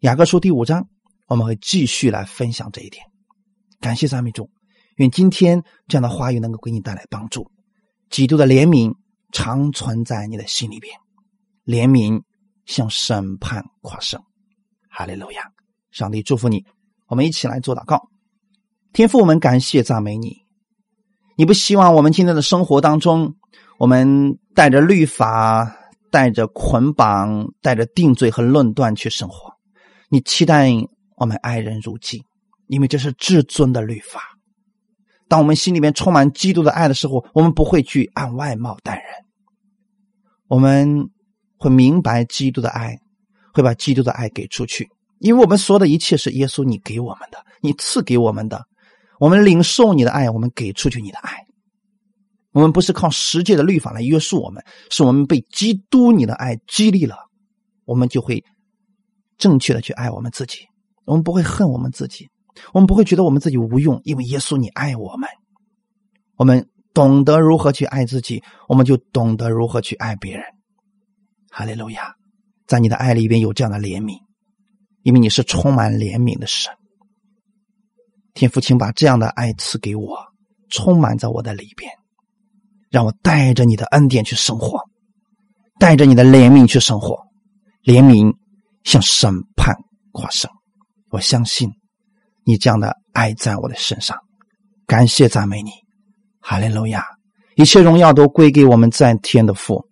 [0.00, 0.88] 雅各书第五章。
[1.26, 3.04] 我们会继续来分享这一点。
[3.78, 4.50] 感谢赞美主，
[4.96, 7.48] 愿今天这样的话语能够给你带来帮助。
[8.08, 8.92] 基督的怜悯
[9.30, 10.92] 常存在你的心里边，
[11.64, 12.20] 怜悯
[12.66, 14.20] 向审判跨胜。
[14.88, 15.44] 哈利路亚！
[15.92, 16.64] 上帝祝福你。
[17.06, 18.08] 我们一起来做祷告。
[18.92, 20.36] 天父，我们感谢赞美你。
[21.36, 23.34] 你不希望我们今天的生活当中，
[23.78, 25.76] 我们带着律法、
[26.10, 29.52] 带着捆绑、带着定罪和论断去生活。
[30.08, 30.70] 你期待。
[31.20, 32.24] 我们爱人如己，
[32.66, 34.22] 因为这是至尊的律法。
[35.28, 39.04] 当我们心里面充满基督的爱的时候，我们不会去按外貌待人，
[40.48, 41.10] 我们
[41.58, 42.96] 会明白基督的爱，
[43.52, 44.88] 会把基督的爱给出去。
[45.18, 48.64] 因为我们所有的一切是耶稣你给我们的，你赐给我们的，
[49.20, 51.44] 我们领受你的爱，我们给出去你的爱。
[52.52, 57.16] 我们不是靠世界的律法来约束我们，是我们被基督你的爱激励了。
[57.84, 58.42] 我们就会
[59.36, 60.60] 正确的去爱我们自己。
[61.04, 62.30] 我们不会恨我们自己，
[62.72, 65.28] 我们不会觉得我们自己无用，因为耶稣你爱我们。
[66.36, 70.42] 我们懂得如何去爱自己，我们就懂得如何去爱别人。
[71.50, 72.14] 哈利路亚，
[72.66, 74.18] 在你的爱里边有这样的怜悯，
[75.02, 76.72] 因为你是充满怜悯的神。
[78.34, 80.16] 天父，请把这样的爱赐给我，
[80.68, 81.90] 充满在我的里边，
[82.90, 84.80] 让我带着你的恩典去生活，
[85.78, 87.18] 带着你的怜悯去生活。
[87.82, 88.36] 怜悯
[88.84, 89.74] 向审判
[90.12, 90.50] 跨生。
[91.08, 91.70] 我相信
[92.44, 94.18] 你这样的爱在我的身上，
[94.86, 95.70] 感谢赞美你，
[96.40, 97.02] 哈利路亚！
[97.56, 99.88] 一切荣耀都归给我们在天的父，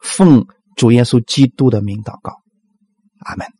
[0.00, 2.32] 奉主耶稣基督的名祷告，
[3.20, 3.57] 阿门。